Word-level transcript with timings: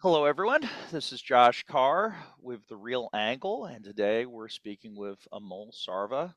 Hello, 0.00 0.26
everyone. 0.26 0.60
This 0.92 1.12
is 1.12 1.20
Josh 1.20 1.64
Kahr 1.64 2.14
with 2.40 2.60
The 2.68 2.76
Real 2.76 3.08
Angle, 3.12 3.64
and 3.64 3.82
today 3.82 4.26
we're 4.26 4.46
speaking 4.46 4.94
with 4.94 5.18
Amol 5.34 5.72
Sarva 5.74 6.34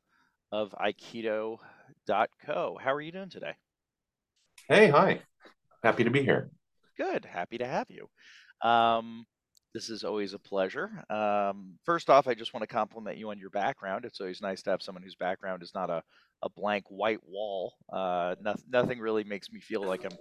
of 0.50 0.74
Aikito.co. 0.84 1.60
How 2.82 2.92
are 2.92 3.00
you 3.00 3.12
doing 3.12 3.30
today? 3.30 3.52
Hey, 4.66 4.88
hi. 4.88 5.20
Happy 5.84 6.02
to 6.02 6.10
be 6.10 6.24
here. 6.24 6.50
Good. 6.96 7.24
Happy 7.24 7.56
to 7.58 7.64
have 7.64 7.86
you. 7.88 8.08
Um, 8.68 9.26
this 9.72 9.90
is 9.90 10.02
always 10.02 10.34
a 10.34 10.40
pleasure. 10.40 10.90
Um, 11.08 11.78
first 11.84 12.10
off, 12.10 12.26
I 12.26 12.34
just 12.34 12.52
want 12.52 12.62
to 12.62 12.74
compliment 12.74 13.16
you 13.16 13.30
on 13.30 13.38
your 13.38 13.50
background. 13.50 14.04
It's 14.04 14.20
always 14.20 14.42
nice 14.42 14.62
to 14.62 14.70
have 14.70 14.82
someone 14.82 15.04
whose 15.04 15.14
background 15.14 15.62
is 15.62 15.72
not 15.72 15.88
a, 15.88 16.02
a 16.42 16.48
blank 16.50 16.86
white 16.88 17.20
wall. 17.24 17.74
Uh, 17.92 18.34
no, 18.42 18.56
nothing 18.68 18.98
really 18.98 19.22
makes 19.22 19.52
me 19.52 19.60
feel 19.60 19.84
like 19.84 20.04
I'm 20.04 20.18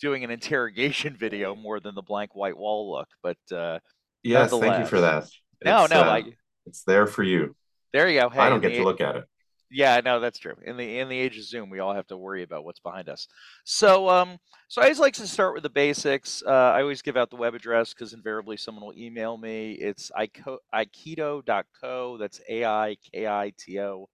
doing 0.00 0.24
an 0.24 0.30
interrogation 0.38 1.16
video 1.16 1.54
more 1.54 1.80
than 1.80 1.94
the 1.94 2.02
blank 2.02 2.34
white 2.34 2.56
wall 2.56 2.90
look. 2.92 3.08
But 3.22 3.56
uh, 3.56 3.78
Yes, 4.22 4.50
thank 4.50 4.78
you 4.78 4.86
for 4.86 5.00
that. 5.00 5.28
no, 5.64 5.82
It's 5.82 5.90
no, 5.90 6.02
uh 6.02 6.10
I 6.10 6.24
it's 6.66 6.82
there 6.84 7.06
for 7.06 7.22
you. 7.22 7.54
there 7.92 8.08
you 8.08 8.20
go. 8.20 8.30
I 8.30 8.48
don't 8.48 8.60
get 8.60 8.74
to 8.74 8.82
look 8.84 9.00
at 9.00 9.16
it. 9.16 9.24
Yeah, 9.70 10.00
no, 10.02 10.18
that's 10.18 10.38
true. 10.38 10.54
In 10.64 10.78
the 10.78 10.98
in 10.98 11.08
the 11.08 11.18
age 11.18 11.36
of 11.36 11.44
Zoom, 11.44 11.68
we 11.68 11.78
all 11.80 11.94
have 11.94 12.06
to 12.06 12.16
worry 12.16 12.42
about 12.42 12.64
what's 12.64 12.80
behind 12.80 13.08
us. 13.10 13.28
So, 13.64 14.08
um, 14.08 14.38
so 14.68 14.80
I 14.80 14.84
always 14.86 14.98
like 14.98 15.12
to 15.14 15.26
start 15.26 15.52
with 15.52 15.62
the 15.62 15.68
basics. 15.70 16.42
Uh, 16.46 16.72
I 16.74 16.80
always 16.80 17.02
give 17.02 17.18
out 17.18 17.28
the 17.28 17.36
web 17.36 17.54
address 17.54 17.92
because 17.92 18.14
invariably 18.14 18.56
someone 18.56 18.82
will 18.84 18.96
email 18.96 19.36
me. 19.36 19.72
It's 19.72 20.10
aiko- 20.18 20.58
aikito.co. 20.74 22.16
That's 22.18 22.40
A 22.48 22.64
I 22.64 22.96
K 23.12 23.26
I 23.26 23.52
T 23.58 23.78
O 23.80 24.08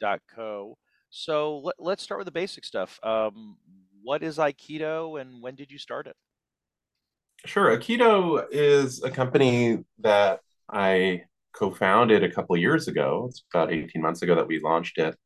dot 0.00 0.20
co. 0.34 0.78
So 1.10 1.58
let, 1.58 1.76
let's 1.78 2.02
start 2.02 2.18
with 2.18 2.26
the 2.26 2.32
basic 2.32 2.64
stuff. 2.64 2.98
Um, 3.02 3.56
what 4.06 4.22
is 4.22 4.38
Aikito 4.38 5.20
and 5.20 5.42
when 5.42 5.56
did 5.56 5.72
you 5.72 5.78
start 5.78 6.06
it? 6.06 6.14
Sure. 7.44 7.76
Aikito 7.76 8.46
is 8.52 9.02
a 9.02 9.10
company 9.10 9.78
that 9.98 10.38
I 10.72 11.22
co-founded 11.52 12.22
a 12.22 12.30
couple 12.30 12.56
years 12.56 12.86
ago. 12.86 13.26
It's 13.28 13.42
about 13.52 13.72
18 13.72 14.00
months 14.00 14.22
ago 14.22 14.36
that 14.36 14.46
we 14.46 14.60
launched 14.60 14.98
it 14.98 15.16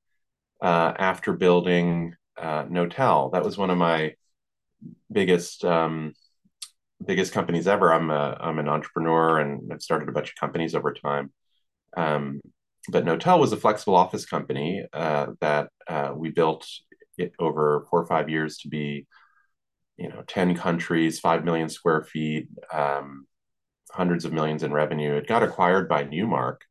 uh, 0.63 0.95
after 0.99 1.35
building 1.35 2.15
uh, 2.39 2.65
Knotel. 2.65 3.33
That 3.33 3.45
was 3.45 3.59
one 3.59 3.69
of 3.69 3.77
my 3.77 4.15
biggest 5.13 5.63
um, 5.63 6.15
biggest 7.05 7.35
companies 7.35 7.69
ever. 7.69 7.93
I'm 7.93 8.09
a, 8.11 8.39
I'm 8.41 8.59
an 8.59 8.69
entrepreneur 8.71 9.41
and 9.41 9.71
I've 9.71 9.83
started 9.83 10.09
a 10.09 10.13
bunch 10.13 10.31
of 10.31 10.37
companies 10.37 10.75
over 10.75 10.95
time. 10.95 11.33
Um, 11.99 12.41
but 12.89 13.05
Knotel 13.05 13.39
was 13.39 13.53
a 13.53 13.59
flexible 13.59 13.95
office 13.95 14.25
company 14.25 14.87
uh, 14.95 15.27
that 15.43 15.69
uh, 15.87 16.13
we 16.17 16.31
built 16.31 16.67
it 17.21 17.33
over 17.39 17.87
four 17.91 18.01
or 18.01 18.07
five 18.07 18.29
years 18.29 18.59
to 18.59 18.69
be, 18.69 19.07
you 19.97 20.09
know, 20.09 20.23
10 20.27 20.57
countries, 20.57 21.21
5 21.21 21.45
million 21.45 21.69
square 21.69 22.03
feet, 22.03 22.49
um, 22.73 23.27
hundreds 23.93 24.25
of 24.25 24.33
millions 24.33 24.63
in 24.63 24.73
revenue. 24.73 25.15
It 25.15 25.27
got 25.27 25.43
acquired 25.43 25.89
by 25.89 26.05
Newmark 26.05 26.63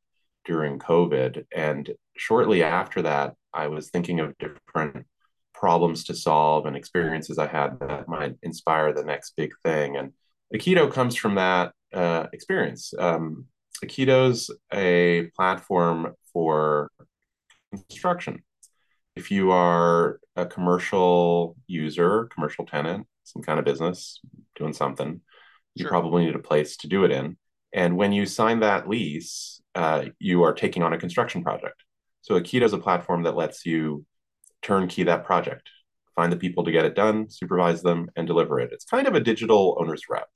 during 0.45 0.79
COVID. 0.79 1.45
And 1.55 1.89
shortly 2.17 2.63
after 2.63 3.01
that, 3.03 3.35
I 3.53 3.67
was 3.67 3.89
thinking 3.89 4.19
of 4.19 4.35
different 4.37 5.05
problems 5.53 6.05
to 6.05 6.15
solve 6.15 6.65
and 6.65 6.75
experiences 6.75 7.37
I 7.37 7.47
had 7.47 7.79
that 7.81 8.07
might 8.07 8.35
inspire 8.43 8.93
the 8.93 9.03
next 9.03 9.35
big 9.35 9.51
thing. 9.63 9.97
And 9.97 10.13
Aikito 10.53 10.91
comes 10.91 11.15
from 11.15 11.35
that 11.35 11.73
uh, 11.93 12.27
experience. 12.33 12.93
Um, 12.97 13.45
Aikito's 13.83 14.49
a 14.73 15.29
platform 15.35 16.13
for 16.33 16.89
construction. 17.71 18.43
If 19.19 19.31
you 19.31 19.51
are 19.51 20.21
a 20.37 20.45
commercial 20.45 21.57
user, 21.67 22.29
commercial 22.33 22.65
tenant, 22.65 23.05
some 23.25 23.41
kind 23.41 23.59
of 23.59 23.65
business 23.65 24.21
doing 24.55 24.71
something, 24.71 25.19
you 25.75 25.83
Sure. 25.83 25.89
probably 25.89 26.25
need 26.25 26.35
a 26.35 26.39
place 26.51 26.77
to 26.77 26.87
do 26.87 27.03
it 27.03 27.11
in. 27.11 27.37
And 27.73 27.97
when 27.97 28.13
you 28.13 28.25
sign 28.25 28.61
that 28.61 28.87
lease, 28.87 29.61
uh, 29.75 30.05
you 30.19 30.43
are 30.43 30.53
taking 30.53 30.83
on 30.83 30.93
a 30.93 30.97
construction 30.97 31.43
project. 31.43 31.83
So 32.21 32.39
Aikito 32.39 32.63
is 32.63 32.71
a 32.71 32.77
platform 32.77 33.23
that 33.23 33.35
lets 33.35 33.65
you 33.65 34.05
turnkey 34.61 35.03
that 35.03 35.25
project, 35.25 35.69
find 36.15 36.31
the 36.31 36.37
people 36.37 36.63
to 36.63 36.71
get 36.71 36.85
it 36.85 36.95
done, 36.95 37.29
supervise 37.29 37.81
them, 37.81 38.09
and 38.15 38.25
deliver 38.25 38.57
it. 38.61 38.71
It's 38.71 38.85
kind 38.85 39.05
of 39.05 39.15
a 39.15 39.19
digital 39.19 39.77
owner's 39.81 40.03
rep. 40.09 40.29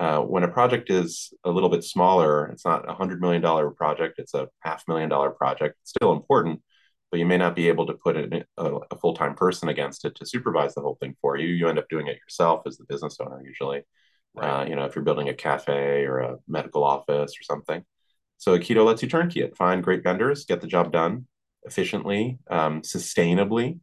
Uh, 0.00 0.22
when 0.22 0.42
a 0.42 0.48
project 0.48 0.90
is 0.90 1.32
a 1.44 1.50
little 1.50 1.68
bit 1.68 1.84
smaller, 1.84 2.46
it's 2.48 2.64
not 2.64 2.90
a 2.90 2.94
hundred 2.94 3.20
million 3.20 3.42
dollar 3.42 3.70
project, 3.70 4.18
it's 4.18 4.34
a 4.34 4.48
half 4.58 4.82
million 4.88 5.08
dollar 5.08 5.30
project. 5.30 5.76
It's 5.82 5.90
still 5.90 6.10
important, 6.12 6.60
but 7.10 7.18
you 7.18 7.26
may 7.26 7.38
not 7.38 7.56
be 7.56 7.68
able 7.68 7.86
to 7.86 7.94
put 7.94 8.16
a, 8.16 8.44
a 8.58 8.98
full 8.98 9.14
time 9.14 9.34
person 9.34 9.68
against 9.68 10.04
it 10.04 10.14
to 10.16 10.26
supervise 10.26 10.74
the 10.74 10.80
whole 10.80 10.96
thing 11.00 11.16
for 11.20 11.36
you. 11.36 11.48
You 11.48 11.68
end 11.68 11.78
up 11.78 11.88
doing 11.88 12.06
it 12.06 12.18
yourself 12.18 12.62
as 12.66 12.76
the 12.76 12.84
business 12.84 13.18
owner, 13.20 13.42
usually. 13.44 13.82
Right. 14.34 14.48
Uh, 14.48 14.64
you 14.66 14.76
know, 14.76 14.84
if 14.84 14.94
you're 14.94 15.04
building 15.04 15.28
a 15.28 15.34
cafe 15.34 16.04
or 16.04 16.18
a 16.18 16.36
medical 16.46 16.84
office 16.84 17.32
or 17.32 17.42
something. 17.42 17.82
So 18.36 18.56
Aikito 18.56 18.84
lets 18.84 19.02
you 19.02 19.08
turnkey 19.08 19.40
it, 19.40 19.56
find 19.56 19.82
great 19.82 20.04
vendors, 20.04 20.44
get 20.44 20.60
the 20.60 20.66
job 20.66 20.92
done 20.92 21.26
efficiently, 21.64 22.38
um, 22.50 22.82
sustainably, 22.82 23.80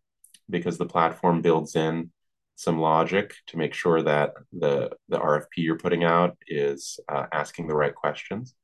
because 0.49 0.77
the 0.77 0.85
platform 0.85 1.41
builds 1.41 1.75
in 1.75 2.11
some 2.55 2.79
logic 2.79 3.35
to 3.47 3.57
make 3.57 3.73
sure 3.73 4.01
that 4.01 4.33
the 4.53 4.91
the 5.09 5.19
RFP 5.19 5.57
you're 5.57 5.77
putting 5.77 6.05
out 6.05 6.37
is 6.47 6.99
uh, 7.09 7.25
asking 7.33 7.67
the 7.67 7.75
right 7.75 7.93
questions 7.93 8.55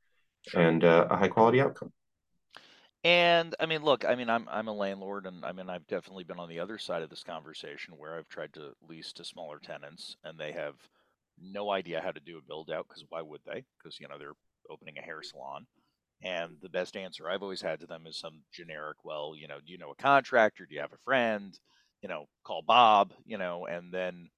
Sure. 0.47 0.61
and 0.61 0.83
uh, 0.83 1.07
a 1.09 1.17
high 1.17 1.27
quality 1.27 1.61
outcome. 1.61 1.91
And 3.03 3.55
I 3.59 3.65
mean, 3.65 3.81
look, 3.83 4.05
I 4.05 4.13
mean, 4.15 4.29
I'm 4.29 4.47
I'm 4.49 4.67
a 4.67 4.73
landlord, 4.73 5.25
and 5.25 5.43
I 5.43 5.51
mean, 5.53 5.69
I've 5.69 5.87
definitely 5.87 6.23
been 6.23 6.39
on 6.39 6.49
the 6.49 6.59
other 6.59 6.77
side 6.77 7.01
of 7.01 7.09
this 7.09 7.23
conversation 7.23 7.97
where 7.97 8.15
I've 8.15 8.29
tried 8.29 8.53
to 8.53 8.73
lease 8.87 9.11
to 9.13 9.25
smaller 9.25 9.59
tenants, 9.59 10.15
and 10.23 10.37
they 10.39 10.51
have 10.51 10.75
no 11.39 11.71
idea 11.71 12.01
how 12.01 12.11
to 12.11 12.19
do 12.19 12.37
a 12.37 12.41
build 12.43 12.69
out 12.69 12.87
because 12.87 13.03
why 13.09 13.21
would 13.23 13.41
they? 13.45 13.65
Because 13.77 13.99
you 13.99 14.07
know 14.07 14.19
they're 14.19 14.35
opening 14.69 14.99
a 14.99 15.01
hair 15.01 15.23
salon, 15.23 15.65
and 16.23 16.57
the 16.61 16.69
best 16.69 16.97
answer 16.97 17.29
I've 17.29 17.43
always 17.43 17.61
had 17.61 17.79
to 17.81 17.87
them 17.87 18.07
is 18.07 18.17
some 18.17 18.43
generic, 18.53 18.97
well, 19.03 19.35
you 19.37 19.47
know, 19.47 19.59
do 19.65 19.71
you 19.71 19.79
know 19.79 19.91
a 19.91 19.95
contractor? 20.03 20.65
Do 20.67 20.75
you 20.75 20.81
have 20.81 20.93
a 20.93 20.97
friend? 21.05 21.59
You 22.03 22.09
know, 22.09 22.27
call 22.45 22.61
Bob. 22.63 23.13
You 23.25 23.37
know, 23.39 23.67
and 23.67 23.93
then 23.93 24.29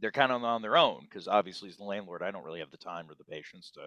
they're 0.00 0.12
kind 0.12 0.32
of 0.32 0.44
on 0.44 0.62
their 0.62 0.76
own 0.76 1.02
because 1.08 1.28
obviously 1.28 1.68
as 1.68 1.76
the 1.76 1.84
landlord 1.84 2.22
i 2.22 2.30
don't 2.30 2.44
really 2.44 2.60
have 2.60 2.70
the 2.70 2.76
time 2.76 3.08
or 3.10 3.14
the 3.14 3.24
patience 3.24 3.70
to 3.72 3.86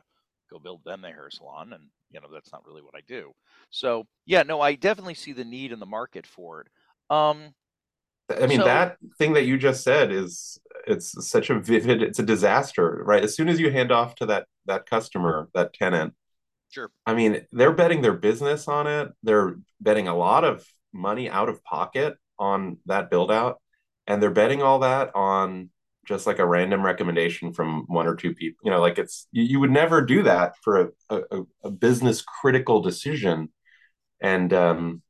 go 0.50 0.60
build 0.60 0.82
them 0.86 1.02
the 1.02 1.08
hair 1.08 1.30
salon 1.30 1.74
and 1.74 1.84
you 2.12 2.20
know 2.20 2.28
that's 2.32 2.52
not 2.52 2.66
really 2.66 2.82
what 2.82 2.96
i 2.96 3.02
do 3.08 3.32
so 3.70 4.06
yeah 4.26 4.44
no 4.44 4.62
i 4.62 4.76
definitely 4.76 5.14
see 5.14 5.34
the 5.34 5.44
need 5.44 5.72
in 5.72 5.80
the 5.80 5.86
market 5.86 6.26
for 6.26 6.62
it 6.62 6.68
um 7.10 7.54
I 8.30 8.46
mean, 8.46 8.60
so 8.60 8.66
that 8.66 8.98
thing 9.18 9.34
that 9.34 9.46
you 9.46 9.58
just 9.58 9.84
said 9.84 10.12
is 10.12 10.60
it's 10.86 11.28
such 11.28 11.50
a 11.50 11.60
vivid, 11.60 12.02
it's 12.02 12.20
a 12.20 12.24
disaster, 12.24 13.02
right? 13.06 13.24
As 13.24 13.36
soon 13.36 13.48
as 13.48 13.60
you 13.60 13.72
hand 13.72 13.92
off 13.92 14.16
to 14.16 14.26
that 14.28 14.48
that 14.66 14.86
customer, 14.86 15.48
that 15.54 15.74
tenant, 15.74 16.14
sure 16.70 16.92
I 17.06 17.14
mean, 17.14 17.46
they're 17.52 17.72
betting 17.72 18.02
their 18.02 18.14
business 18.14 18.68
on 18.68 18.88
it. 18.88 19.10
They're 19.24 19.56
betting 19.80 20.08
a 20.10 20.16
lot 20.16 20.44
of 20.44 20.66
money 20.94 21.30
out 21.30 21.48
of 21.48 21.64
pocket 21.64 22.18
on 22.38 22.80
that 22.86 23.10
build 23.10 23.32
out, 23.32 23.62
and 24.08 24.22
they're 24.22 24.30
betting 24.32 24.62
all 24.62 24.80
that 24.80 25.16
on 25.16 25.70
just 26.08 26.26
like 26.26 26.40
a 26.40 26.46
random 26.46 26.84
recommendation 26.84 27.54
from 27.54 27.84
one 27.88 28.08
or 28.08 28.16
two 28.16 28.34
people. 28.34 28.60
You 28.64 28.72
know, 28.72 28.80
like 28.80 28.98
it's 28.98 29.28
you, 29.32 29.44
you 29.44 29.60
would 29.60 29.72
never 29.72 30.02
do 30.02 30.24
that 30.24 30.56
for 30.64 30.94
a, 31.10 31.16
a, 31.32 31.42
a 31.66 31.72
business 31.72 32.22
critical 32.22 32.82
decision, 32.82 33.50
and 34.22 34.54
um, 34.54 35.02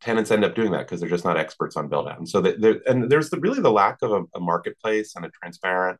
tenants 0.00 0.30
end 0.30 0.44
up 0.44 0.54
doing 0.54 0.72
that 0.72 0.80
because 0.80 1.00
they're 1.00 1.08
just 1.08 1.24
not 1.24 1.38
experts 1.38 1.76
on 1.76 1.88
build 1.88 2.08
out. 2.08 2.18
And 2.18 2.28
so 2.28 2.40
they, 2.40 2.74
and 2.86 3.10
there's 3.10 3.30
the, 3.30 3.40
really 3.40 3.60
the 3.60 3.72
lack 3.72 4.02
of 4.02 4.12
a, 4.12 4.22
a 4.34 4.40
marketplace 4.40 5.16
and 5.16 5.24
a 5.24 5.30
transparent 5.30 5.98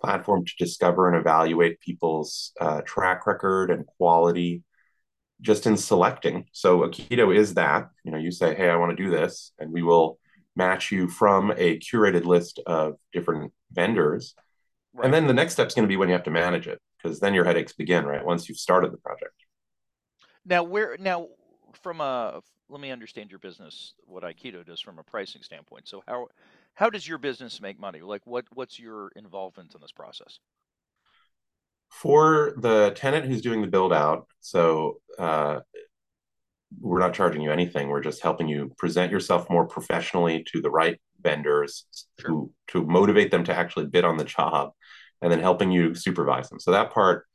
platform 0.00 0.44
to 0.44 0.52
discover 0.58 1.08
and 1.08 1.16
evaluate 1.16 1.80
people's 1.80 2.52
uh, 2.60 2.80
track 2.82 3.26
record 3.26 3.70
and 3.70 3.86
quality 3.86 4.62
just 5.40 5.66
in 5.66 5.76
selecting. 5.76 6.46
So 6.52 6.80
Aikito 6.80 7.34
is 7.36 7.54
that, 7.54 7.88
you 8.04 8.12
know, 8.12 8.18
you 8.18 8.30
say, 8.30 8.54
hey, 8.54 8.68
I 8.68 8.76
want 8.76 8.96
to 8.96 9.02
do 9.02 9.10
this, 9.10 9.52
and 9.58 9.72
we 9.72 9.82
will 9.82 10.18
match 10.56 10.92
you 10.92 11.08
from 11.08 11.50
a 11.52 11.78
curated 11.78 12.24
list 12.24 12.60
of 12.66 12.96
different 13.12 13.52
vendors. 13.72 14.34
And 15.02 15.12
then 15.12 15.26
the 15.26 15.34
next 15.34 15.54
step 15.54 15.68
is 15.68 15.74
going 15.74 15.84
to 15.84 15.88
be 15.88 15.96
when 15.96 16.08
you 16.08 16.14
have 16.14 16.24
to 16.24 16.30
manage 16.30 16.66
it, 16.66 16.80
because 17.02 17.20
then 17.20 17.34
your 17.34 17.44
headaches 17.44 17.72
begin, 17.72 18.04
right? 18.06 18.24
Once 18.24 18.48
you've 18.48 18.58
started 18.58 18.92
the 18.92 18.98
project. 18.98 19.34
now 20.44 20.62
where 20.62 20.96
now 20.98 21.28
from 21.82 22.00
a 22.00 22.40
let 22.68 22.80
me 22.80 22.90
understand 22.90 23.30
your 23.30 23.38
business 23.38 23.94
what 24.04 24.22
aikito 24.22 24.64
does 24.64 24.80
from 24.80 24.98
a 24.98 25.02
pricing 25.02 25.42
standpoint 25.42 25.86
so 25.88 26.02
how 26.06 26.26
how 26.74 26.90
does 26.90 27.06
your 27.06 27.18
business 27.18 27.60
make 27.60 27.78
money 27.78 28.00
like 28.00 28.22
what 28.26 28.44
what's 28.54 28.78
your 28.78 29.10
involvement 29.16 29.74
in 29.74 29.80
this 29.80 29.92
process 29.92 30.38
For 31.90 32.54
the 32.56 32.92
tenant 32.96 33.26
who's 33.26 33.42
doing 33.42 33.60
the 33.60 33.66
build 33.68 33.92
out, 33.92 34.26
so 34.40 35.00
uh, 35.18 35.60
we're 36.80 36.98
not 37.00 37.14
charging 37.14 37.42
you 37.42 37.52
anything. 37.52 37.88
We're 37.88 38.00
just 38.00 38.22
helping 38.22 38.48
you 38.48 38.72
present 38.78 39.12
yourself 39.12 39.48
more 39.50 39.66
professionally 39.66 40.44
to 40.52 40.60
the 40.60 40.70
right 40.70 41.00
vendors 41.22 41.86
sure 42.20 42.30
who 42.30 42.52
to 42.68 42.84
motivate 42.84 43.30
them 43.30 43.44
to 43.44 43.54
actually 43.54 43.86
bid 43.86 44.04
on 44.04 44.16
the 44.16 44.24
job, 44.24 44.72
and 45.20 45.30
then 45.30 45.40
helping 45.40 45.70
you 45.70 45.94
supervise 45.94 46.48
them. 46.48 46.60
So 46.60 46.72
that 46.72 46.92
part 46.92 47.26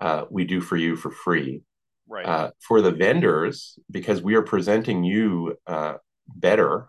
uh, 0.00 0.24
we 0.30 0.44
do 0.44 0.60
for 0.60 0.76
you 0.76 0.96
for 0.96 1.10
free. 1.10 1.62
right 2.08 2.26
Uh, 2.26 2.50
for 2.60 2.80
the 2.82 2.92
vendors, 2.92 3.78
because 3.90 4.20
we 4.22 4.34
are 4.34 4.42
presenting 4.42 5.04
you 5.04 5.56
uh, 5.66 5.94
better, 6.28 6.88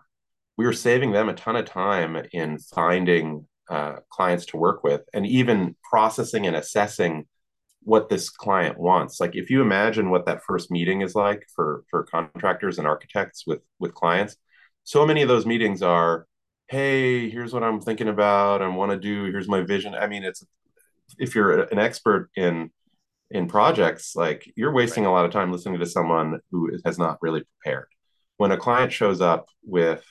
we 0.56 0.66
are 0.66 0.72
saving 0.72 1.12
them 1.12 1.28
a 1.28 1.34
ton 1.34 1.56
of 1.56 1.64
time 1.64 2.16
in 2.32 2.58
finding 2.58 3.46
uh, 3.70 3.96
clients 4.10 4.46
to 4.46 4.56
work 4.56 4.84
with, 4.84 5.02
and 5.14 5.26
even 5.26 5.74
processing 5.90 6.46
and 6.46 6.56
assessing 6.56 7.26
what 7.84 8.08
this 8.08 8.30
client 8.30 8.78
wants. 8.78 9.20
Like 9.20 9.36
if 9.36 9.50
you 9.50 9.60
imagine 9.62 10.10
what 10.10 10.26
that 10.26 10.42
first 10.42 10.70
meeting 10.70 11.02
is 11.02 11.14
like 11.14 11.46
for 11.54 11.84
for 11.90 12.04
contractors 12.04 12.78
and 12.78 12.86
architects 12.86 13.44
with 13.46 13.60
with 13.78 13.94
clients, 13.94 14.36
so 14.84 15.06
many 15.06 15.22
of 15.22 15.28
those 15.28 15.46
meetings 15.46 15.82
are, 15.82 16.26
hey, 16.68 17.28
here's 17.30 17.52
what 17.52 17.62
I'm 17.62 17.80
thinking 17.80 18.08
about, 18.08 18.62
I 18.62 18.68
want 18.68 18.92
to 18.92 18.98
do, 18.98 19.24
here's 19.24 19.48
my 19.48 19.62
vision. 19.62 19.94
I 19.94 20.06
mean, 20.06 20.24
it's 20.24 20.44
if 21.18 21.34
you're 21.34 21.62
an 21.62 21.78
expert 21.78 22.30
in 22.36 22.70
in 23.30 23.48
projects, 23.48 24.14
like 24.16 24.50
you're 24.56 24.72
wasting 24.72 25.04
right. 25.04 25.10
a 25.10 25.12
lot 25.12 25.24
of 25.24 25.30
time 25.30 25.52
listening 25.52 25.80
to 25.80 25.86
someone 25.86 26.40
who 26.50 26.70
has 26.84 26.98
not 26.98 27.18
really 27.20 27.42
prepared. 27.62 27.88
When 28.36 28.52
a 28.52 28.56
client 28.56 28.92
shows 28.92 29.20
up 29.20 29.48
with 29.64 30.04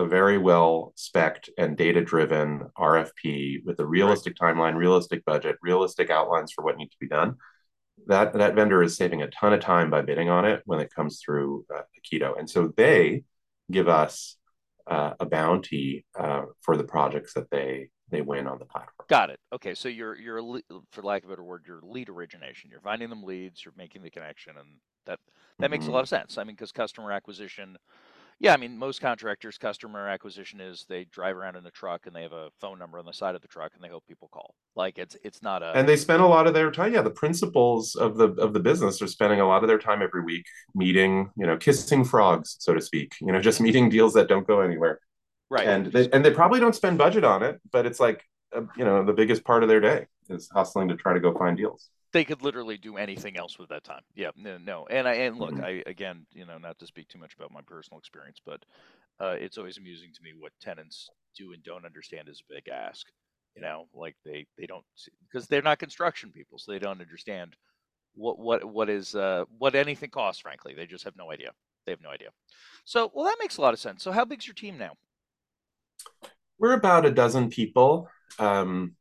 a 0.00 0.06
very 0.06 0.38
well 0.38 0.92
specced 0.96 1.50
and 1.58 1.76
data 1.76 2.02
driven 2.02 2.62
RFP 2.76 3.64
with 3.64 3.78
a 3.78 3.86
realistic 3.86 4.34
right. 4.40 4.54
timeline, 4.54 4.74
realistic 4.74 5.24
budget, 5.24 5.56
realistic 5.62 6.10
outlines 6.10 6.52
for 6.52 6.64
what 6.64 6.76
needs 6.76 6.92
to 6.92 7.00
be 7.00 7.08
done, 7.08 7.36
that 8.06 8.32
that 8.32 8.54
vendor 8.54 8.82
is 8.82 8.96
saving 8.96 9.22
a 9.22 9.28
ton 9.28 9.52
of 9.52 9.60
time 9.60 9.90
by 9.90 10.02
bidding 10.02 10.28
on 10.28 10.44
it 10.44 10.62
when 10.64 10.80
it 10.80 10.92
comes 10.94 11.20
through 11.24 11.64
uh, 11.74 11.82
Aikito. 11.98 12.38
And 12.38 12.48
so 12.48 12.72
they 12.76 13.24
give 13.70 13.88
us 13.88 14.36
uh, 14.86 15.12
a 15.20 15.26
bounty 15.26 16.06
uh, 16.18 16.42
for 16.62 16.76
the 16.76 16.84
projects 16.84 17.34
that 17.34 17.50
they 17.50 17.90
they 18.10 18.22
win 18.22 18.48
on 18.48 18.58
the 18.58 18.64
platform. 18.64 19.06
Got 19.08 19.30
it. 19.30 19.38
Okay, 19.52 19.74
so 19.74 19.88
you're 19.88 20.16
you're 20.16 20.60
for 20.90 21.02
lack 21.02 21.22
of 21.22 21.28
a 21.28 21.32
better 21.32 21.44
word, 21.44 21.64
you're 21.66 21.80
lead 21.82 22.08
origination. 22.08 22.70
You're 22.70 22.80
finding 22.80 23.08
them 23.08 23.22
leads. 23.22 23.64
You're 23.64 23.74
making 23.76 24.02
the 24.02 24.10
connection, 24.10 24.56
and 24.56 24.66
that 25.06 25.18
that 25.58 25.66
mm-hmm. 25.66 25.70
makes 25.70 25.84
a 25.84 25.86
mm-hmm. 25.86 25.94
lot 25.94 26.02
of 26.02 26.08
sense. 26.08 26.38
I 26.38 26.44
mean, 26.44 26.56
because 26.56 26.72
customer 26.72 27.12
acquisition. 27.12 27.76
Yeah, 28.42 28.54
I 28.54 28.56
mean, 28.56 28.78
most 28.78 29.02
contractors' 29.02 29.58
customer 29.58 30.08
acquisition 30.08 30.62
is 30.62 30.86
they 30.88 31.04
drive 31.04 31.36
around 31.36 31.56
in 31.56 31.66
a 31.66 31.70
truck 31.70 32.06
and 32.06 32.16
they 32.16 32.22
have 32.22 32.32
a 32.32 32.48
phone 32.58 32.78
number 32.78 32.98
on 32.98 33.04
the 33.04 33.12
side 33.12 33.34
of 33.34 33.42
the 33.42 33.48
truck 33.48 33.72
and 33.74 33.84
they 33.84 33.88
hope 33.88 34.06
people 34.08 34.28
call. 34.32 34.54
Like 34.74 34.96
it's 34.98 35.14
it's 35.22 35.42
not 35.42 35.62
a 35.62 35.76
and 35.76 35.86
they 35.86 35.96
spend 35.96 36.22
a 36.22 36.26
lot 36.26 36.46
of 36.46 36.54
their 36.54 36.70
time. 36.70 36.94
Yeah, 36.94 37.02
the 37.02 37.10
principals 37.10 37.94
of 37.96 38.16
the 38.16 38.28
of 38.32 38.54
the 38.54 38.60
business 38.60 39.02
are 39.02 39.06
spending 39.06 39.40
a 39.40 39.46
lot 39.46 39.62
of 39.62 39.68
their 39.68 39.78
time 39.78 40.00
every 40.00 40.22
week 40.22 40.46
meeting, 40.74 41.30
you 41.36 41.46
know, 41.46 41.58
kissing 41.58 42.02
frogs, 42.02 42.56
so 42.60 42.72
to 42.72 42.80
speak. 42.80 43.14
You 43.20 43.30
know, 43.30 43.40
just 43.40 43.60
meeting 43.60 43.90
deals 43.90 44.14
that 44.14 44.28
don't 44.28 44.46
go 44.46 44.62
anywhere. 44.62 45.00
Right. 45.50 45.66
And 45.66 45.86
they, 45.86 46.08
and 46.10 46.24
they 46.24 46.30
probably 46.30 46.60
don't 46.60 46.74
spend 46.74 46.96
budget 46.96 47.24
on 47.24 47.42
it, 47.42 47.60
but 47.70 47.84
it's 47.84 48.00
like, 48.00 48.24
uh, 48.56 48.62
you 48.76 48.84
know, 48.84 49.04
the 49.04 49.12
biggest 49.12 49.44
part 49.44 49.62
of 49.62 49.68
their 49.68 49.80
day 49.80 50.06
is 50.30 50.48
hustling 50.50 50.88
to 50.88 50.96
try 50.96 51.12
to 51.12 51.20
go 51.20 51.36
find 51.36 51.58
deals. 51.58 51.90
They 52.12 52.24
could 52.24 52.42
literally 52.42 52.76
do 52.76 52.96
anything 52.96 53.36
else 53.36 53.58
with 53.58 53.68
that 53.68 53.84
time. 53.84 54.02
Yeah, 54.14 54.30
no, 54.36 54.58
no. 54.58 54.86
and 54.90 55.06
I 55.06 55.14
and 55.14 55.38
look, 55.38 55.52
mm-hmm. 55.52 55.64
I 55.64 55.82
again, 55.86 56.26
you 56.32 56.44
know, 56.44 56.58
not 56.58 56.78
to 56.80 56.86
speak 56.86 57.08
too 57.08 57.18
much 57.18 57.34
about 57.34 57.52
my 57.52 57.60
personal 57.66 57.98
experience, 57.98 58.40
but 58.44 58.64
uh, 59.20 59.36
it's 59.38 59.58
always 59.58 59.78
amusing 59.78 60.10
to 60.14 60.22
me 60.22 60.32
what 60.36 60.52
tenants 60.60 61.10
do 61.36 61.52
and 61.52 61.62
don't 61.62 61.84
understand 61.84 62.28
is 62.28 62.42
a 62.48 62.54
big 62.54 62.68
ask. 62.68 63.06
You 63.54 63.62
know, 63.62 63.86
like 63.94 64.16
they 64.24 64.46
they 64.58 64.66
don't 64.66 64.84
because 65.28 65.46
they're 65.48 65.62
not 65.62 65.78
construction 65.78 66.30
people, 66.30 66.58
so 66.58 66.72
they 66.72 66.78
don't 66.78 67.00
understand 67.00 67.56
what 68.14 68.38
what 68.38 68.64
what 68.64 68.88
is 68.88 69.14
uh, 69.14 69.44
what 69.58 69.74
anything 69.74 70.10
costs. 70.10 70.42
Frankly, 70.42 70.74
they 70.74 70.86
just 70.86 71.04
have 71.04 71.16
no 71.16 71.30
idea. 71.30 71.50
They 71.86 71.92
have 71.92 72.02
no 72.02 72.10
idea. 72.10 72.28
So, 72.84 73.10
well, 73.14 73.24
that 73.24 73.36
makes 73.40 73.56
a 73.56 73.62
lot 73.62 73.74
of 73.74 73.80
sense. 73.80 74.02
So, 74.02 74.12
how 74.12 74.24
big's 74.24 74.46
your 74.46 74.54
team 74.54 74.78
now? 74.78 74.92
We're 76.58 76.74
about 76.74 77.06
a 77.06 77.10
dozen 77.10 77.50
people 77.50 78.08
um, 78.38 78.94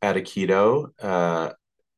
at 0.00 0.16
Aikito. 0.16 0.88
Uh, 1.00 1.52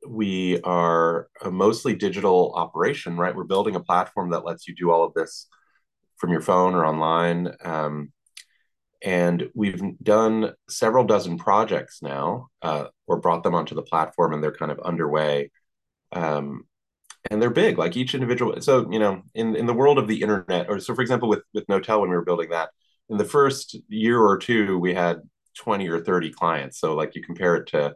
we 0.06 0.61
are 0.62 1.29
a 1.43 1.51
mostly 1.51 1.95
digital 1.95 2.53
operation, 2.55 3.17
right? 3.17 3.35
We're 3.35 3.45
building 3.45 3.77
a 3.77 3.81
platform 3.81 4.31
that 4.31 4.45
lets 4.45 4.69
you 4.69 4.75
do 4.75 4.91
all 4.91 5.05
of 5.05 5.15
this 5.15 5.49
from 6.17 6.31
your 6.31 6.41
phone 6.41 6.75
or 6.75 6.87
online. 6.87 7.53
Um, 7.65 8.12
and 9.03 9.51
we've 9.55 9.83
done 10.03 10.53
several 10.69 11.05
dozen 11.05 11.37
projects 11.39 12.01
now, 12.03 12.49
uh, 12.62 12.87
or 13.06 13.21
brought 13.21 13.43
them 13.43 13.55
onto 13.55 13.75
the 13.75 13.83
platform, 13.83 14.33
and 14.33 14.43
they're 14.43 14.53
kind 14.53 14.73
of 14.73 14.81
underway. 14.81 15.51
Um, 16.12 16.65
and 17.31 17.41
they're 17.41 17.50
big, 17.50 17.79
like 17.79 17.97
each 17.97 18.15
individual. 18.15 18.61
So 18.61 18.91
you 18.91 18.99
know, 18.99 19.23
in 19.35 19.57
in 19.57 19.67
the 19.67 19.75
world 19.75 19.99
of 19.99 20.09
the 20.09 20.23
internet, 20.23 20.67
or 20.69 20.81
so 20.81 20.95
for 20.95 21.03
example, 21.03 21.29
with 21.29 21.43
with 21.53 21.67
Knotel, 21.67 22.00
when 22.00 22.11
we 22.11 22.17
were 22.17 22.25
building 22.25 22.50
that, 22.50 22.71
in 23.09 23.19
the 23.19 23.25
first 23.25 23.77
year 23.89 24.21
or 24.21 24.39
two, 24.39 24.79
we 24.79 24.95
had 24.95 25.21
20 25.57 25.89
or 25.89 26.00
30 26.00 26.33
clients. 26.33 26.79
So, 26.79 26.95
like, 26.95 27.15
you 27.15 27.23
compare 27.23 27.57
it 27.57 27.67
to 27.69 27.95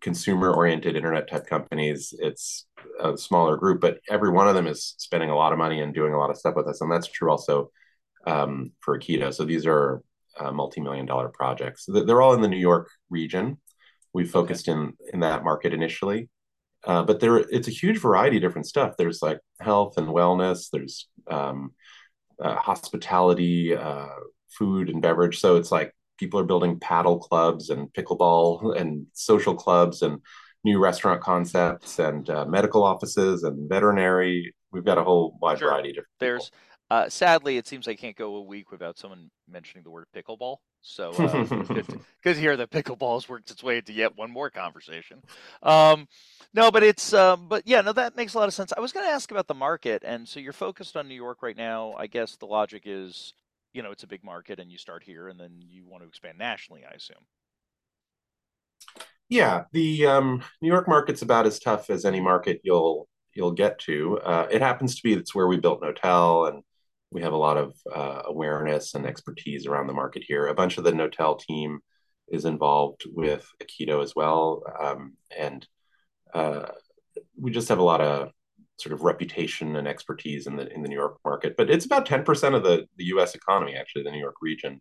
consumer 0.00 0.52
oriented 0.52 0.96
internet 0.96 1.28
type 1.28 1.46
companies, 1.46 2.14
it's 2.18 2.66
a 3.00 3.16
smaller 3.16 3.56
group, 3.56 3.80
but 3.80 3.98
every 4.08 4.30
one 4.30 4.48
of 4.48 4.54
them 4.54 4.66
is 4.66 4.94
spending 4.98 5.30
a 5.30 5.36
lot 5.36 5.52
of 5.52 5.58
money 5.58 5.80
and 5.80 5.94
doing 5.94 6.12
a 6.12 6.18
lot 6.18 6.30
of 6.30 6.36
stuff 6.36 6.54
with 6.56 6.66
us. 6.66 6.80
And 6.80 6.90
that's 6.90 7.06
true 7.06 7.30
also 7.30 7.70
um, 8.26 8.72
for 8.80 8.98
Aikito. 8.98 9.32
So, 9.32 9.44
these 9.44 9.66
are 9.66 10.02
uh, 10.38 10.52
multi 10.52 10.80
million 10.80 11.06
dollar 11.06 11.28
projects. 11.28 11.86
They're 11.88 12.22
all 12.22 12.34
in 12.34 12.42
the 12.42 12.48
New 12.48 12.58
York 12.58 12.90
region. 13.10 13.58
We 14.12 14.24
focused 14.24 14.68
in 14.68 14.94
in 15.12 15.20
that 15.20 15.44
market 15.44 15.72
initially. 15.72 16.28
Uh, 16.84 17.02
but 17.02 17.18
there, 17.18 17.38
it's 17.38 17.68
a 17.68 17.72
huge 17.72 17.98
variety 17.98 18.36
of 18.36 18.42
different 18.42 18.66
stuff. 18.66 18.94
There's 18.96 19.20
like 19.20 19.40
health 19.60 19.98
and 19.98 20.06
wellness. 20.06 20.68
There's 20.70 21.08
um, 21.28 21.72
uh, 22.40 22.56
hospitality, 22.56 23.74
uh, 23.74 24.06
food 24.56 24.88
and 24.88 25.02
beverage. 25.02 25.40
So 25.40 25.56
it's 25.56 25.72
like 25.72 25.92
people 26.16 26.40
are 26.40 26.44
building 26.44 26.78
paddle 26.78 27.18
clubs 27.18 27.70
and 27.70 27.92
pickleball 27.92 28.78
and 28.78 29.06
social 29.12 29.54
clubs 29.54 30.02
and 30.02 30.20
new 30.64 30.78
restaurant 30.78 31.20
concepts 31.20 31.98
and 31.98 32.28
uh, 32.30 32.44
medical 32.44 32.82
offices 32.82 33.44
and 33.44 33.68
veterinary. 33.68 34.54
We've 34.72 34.84
got 34.84 34.98
a 34.98 35.04
whole 35.04 35.38
wide 35.40 35.58
sure. 35.58 35.70
variety 35.70 35.90
of 35.90 35.94
different. 35.96 36.18
There's 36.18 36.50
uh, 36.88 37.08
sadly, 37.08 37.56
it 37.56 37.66
seems 37.66 37.88
I 37.88 37.94
can't 37.94 38.16
go 38.16 38.36
a 38.36 38.42
week 38.42 38.70
without 38.70 38.96
someone 38.96 39.28
mentioning 39.50 39.82
the 39.82 39.90
word 39.90 40.06
pickleball. 40.14 40.58
So 40.82 41.10
uh, 41.10 41.44
good, 41.64 41.88
to, 41.88 42.00
good 42.22 42.34
to 42.34 42.40
hear 42.40 42.56
that 42.56 42.70
pickleball 42.70 43.14
has 43.14 43.28
worked 43.28 43.50
its 43.50 43.62
way 43.62 43.78
into 43.78 43.92
yet 43.92 44.16
one 44.16 44.30
more 44.30 44.50
conversation. 44.50 45.20
Um, 45.64 46.06
no, 46.54 46.70
but 46.70 46.84
it's 46.84 47.12
um, 47.12 47.48
but 47.48 47.64
yeah, 47.66 47.80
no, 47.80 47.92
that 47.92 48.14
makes 48.14 48.34
a 48.34 48.38
lot 48.38 48.46
of 48.46 48.54
sense. 48.54 48.72
I 48.76 48.80
was 48.80 48.92
going 48.92 49.04
to 49.04 49.10
ask 49.10 49.32
about 49.32 49.48
the 49.48 49.54
market, 49.54 50.04
and 50.06 50.28
so 50.28 50.38
you're 50.38 50.52
focused 50.52 50.96
on 50.96 51.08
New 51.08 51.16
York 51.16 51.42
right 51.42 51.56
now. 51.56 51.94
I 51.98 52.06
guess 52.06 52.36
the 52.36 52.46
logic 52.46 52.82
is 52.86 53.34
you 53.76 53.82
know 53.82 53.90
it's 53.90 54.02
a 54.04 54.08
big 54.08 54.24
market 54.24 54.58
and 54.58 54.72
you 54.72 54.78
start 54.78 55.02
here 55.02 55.28
and 55.28 55.38
then 55.38 55.52
you 55.58 55.84
want 55.86 56.02
to 56.02 56.08
expand 56.08 56.38
nationally 56.38 56.82
i 56.90 56.94
assume. 56.94 57.16
Yeah 59.28 59.64
the 59.72 60.06
um, 60.06 60.42
new 60.62 60.68
york 60.68 60.88
market's 60.88 61.22
about 61.22 61.46
as 61.46 61.58
tough 61.58 61.90
as 61.90 62.04
any 62.04 62.20
market 62.20 62.60
you'll 62.64 63.08
you'll 63.36 63.52
get 63.52 63.78
to. 63.80 64.18
Uh, 64.20 64.48
it 64.50 64.62
happens 64.62 64.96
to 64.96 65.02
be 65.02 65.12
it's 65.12 65.34
where 65.34 65.46
we 65.46 65.58
built 65.58 65.82
Knotel 65.82 66.48
and 66.48 66.62
we 67.10 67.20
have 67.20 67.34
a 67.34 67.36
lot 67.36 67.58
of 67.58 67.74
uh, 67.94 68.22
awareness 68.24 68.94
and 68.94 69.06
expertise 69.06 69.66
around 69.66 69.86
the 69.86 69.92
market 69.92 70.24
here. 70.26 70.46
A 70.46 70.54
bunch 70.54 70.78
of 70.78 70.84
the 70.84 70.92
knotel 70.92 71.38
team 71.38 71.80
is 72.28 72.46
involved 72.46 73.02
with 73.06 73.46
aikito 73.62 74.02
as 74.02 74.14
well 74.16 74.62
um, 74.82 75.16
and 75.38 75.66
uh, 76.34 76.66
we 77.38 77.50
just 77.50 77.68
have 77.68 77.78
a 77.78 77.84
lot 77.84 78.00
of 78.00 78.30
sort 78.78 78.92
of 78.92 79.02
reputation 79.02 79.76
and 79.76 79.88
expertise 79.88 80.46
in 80.46 80.56
the 80.56 80.72
in 80.72 80.82
the 80.82 80.88
New 80.88 80.96
York 80.96 81.18
market. 81.24 81.56
But 81.56 81.70
it's 81.70 81.86
about 81.86 82.06
ten 82.06 82.24
percent 82.24 82.54
of 82.54 82.62
the 82.62 82.86
the 82.96 83.04
U.S. 83.06 83.34
economy, 83.34 83.74
actually, 83.76 84.04
the 84.04 84.10
New 84.10 84.20
York 84.20 84.36
region. 84.40 84.80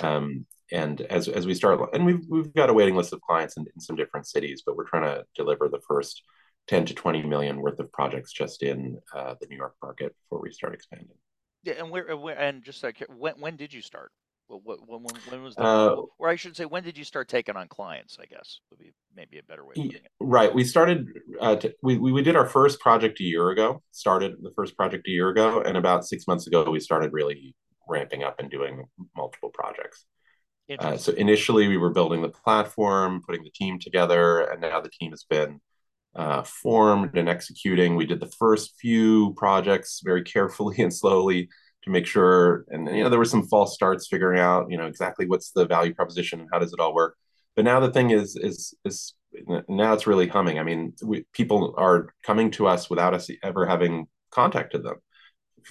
Um, 0.00 0.46
and 0.72 1.00
as 1.02 1.28
as 1.28 1.46
we 1.46 1.54
start, 1.54 1.80
and 1.92 2.04
we've 2.04 2.24
we've 2.28 2.52
got 2.54 2.70
a 2.70 2.74
waiting 2.74 2.96
list 2.96 3.12
of 3.12 3.20
clients 3.20 3.56
in, 3.56 3.64
in 3.74 3.80
some 3.80 3.96
different 3.96 4.26
cities, 4.26 4.62
but 4.64 4.76
we're 4.76 4.88
trying 4.88 5.04
to 5.04 5.24
deliver 5.36 5.68
the 5.68 5.80
first 5.86 6.22
ten 6.66 6.84
to 6.86 6.94
twenty 6.94 7.22
million 7.22 7.60
worth 7.60 7.78
of 7.78 7.92
projects 7.92 8.32
just 8.32 8.62
in 8.62 8.98
uh, 9.14 9.34
the 9.40 9.46
New 9.46 9.56
York 9.56 9.74
market 9.82 10.14
before 10.22 10.40
we 10.40 10.50
start 10.50 10.74
expanding. 10.74 11.16
Yeah, 11.62 11.74
and 11.78 11.90
where, 11.90 12.16
where 12.16 12.38
and 12.38 12.62
just 12.62 12.82
like 12.82 13.04
when 13.08 13.34
when 13.34 13.56
did 13.56 13.72
you 13.72 13.82
start? 13.82 14.10
Well, 14.48 14.60
when, 14.64 15.02
when, 15.02 15.14
when 15.28 15.42
was 15.42 15.54
that? 15.56 15.64
Uh, 15.64 16.02
or 16.18 16.28
I 16.28 16.36
should 16.36 16.56
say, 16.56 16.66
when 16.66 16.82
did 16.82 16.98
you 16.98 17.04
start 17.04 17.28
taking 17.28 17.56
on 17.56 17.68
clients? 17.68 18.18
I 18.20 18.26
guess 18.26 18.60
would 18.70 18.78
be 18.78 18.92
maybe 19.16 19.38
a 19.38 19.42
better 19.42 19.64
way. 19.64 19.70
Of 19.70 19.74
putting 19.76 19.92
it. 19.92 20.10
Right. 20.20 20.54
We 20.54 20.64
started. 20.64 21.08
Uh, 21.40 21.56
to, 21.56 21.74
we, 21.82 21.98
we 21.98 22.22
did 22.22 22.36
our 22.36 22.46
first 22.46 22.80
project 22.80 23.20
a 23.20 23.24
year 23.24 23.50
ago. 23.50 23.82
Started 23.92 24.34
the 24.42 24.52
first 24.54 24.76
project 24.76 25.08
a 25.08 25.10
year 25.10 25.30
ago, 25.30 25.62
and 25.62 25.76
about 25.76 26.06
six 26.06 26.26
months 26.26 26.46
ago, 26.46 26.70
we 26.70 26.80
started 26.80 27.12
really 27.12 27.54
ramping 27.88 28.22
up 28.22 28.38
and 28.38 28.50
doing 28.50 28.84
multiple 29.16 29.50
projects. 29.50 30.04
Uh, 30.78 30.96
so 30.96 31.12
initially, 31.12 31.68
we 31.68 31.76
were 31.76 31.90
building 31.90 32.22
the 32.22 32.30
platform, 32.30 33.20
putting 33.26 33.44
the 33.44 33.50
team 33.50 33.78
together, 33.78 34.42
and 34.42 34.62
now 34.62 34.80
the 34.80 34.88
team 34.88 35.10
has 35.10 35.24
been 35.28 35.60
uh, 36.14 36.42
formed 36.42 37.16
and 37.16 37.28
executing. 37.28 37.96
We 37.96 38.06
did 38.06 38.20
the 38.20 38.30
first 38.38 38.74
few 38.80 39.34
projects 39.34 40.00
very 40.02 40.22
carefully 40.22 40.76
and 40.82 40.94
slowly 40.94 41.48
to 41.84 41.90
make 41.90 42.06
sure 42.06 42.64
and 42.68 42.88
you 42.88 43.02
know 43.02 43.10
there 43.10 43.18
were 43.18 43.24
some 43.24 43.46
false 43.46 43.74
starts 43.74 44.08
figuring 44.08 44.40
out 44.40 44.70
you 44.70 44.78
know 44.78 44.86
exactly 44.86 45.26
what's 45.26 45.50
the 45.52 45.66
value 45.66 45.94
proposition 45.94 46.40
and 46.40 46.48
how 46.52 46.58
does 46.58 46.72
it 46.72 46.80
all 46.80 46.94
work. 46.94 47.16
But 47.56 47.64
now 47.64 47.80
the 47.80 47.92
thing 47.92 48.10
is 48.10 48.36
is 48.36 48.74
is 48.84 49.14
now 49.68 49.92
it's 49.92 50.06
really 50.06 50.28
humming. 50.28 50.58
I 50.58 50.62
mean 50.62 50.94
we, 51.02 51.24
people 51.32 51.74
are 51.76 52.08
coming 52.24 52.50
to 52.52 52.66
us 52.66 52.88
without 52.90 53.14
us 53.14 53.30
ever 53.42 53.66
having 53.66 54.06
contacted 54.30 54.82
them. 54.82 54.96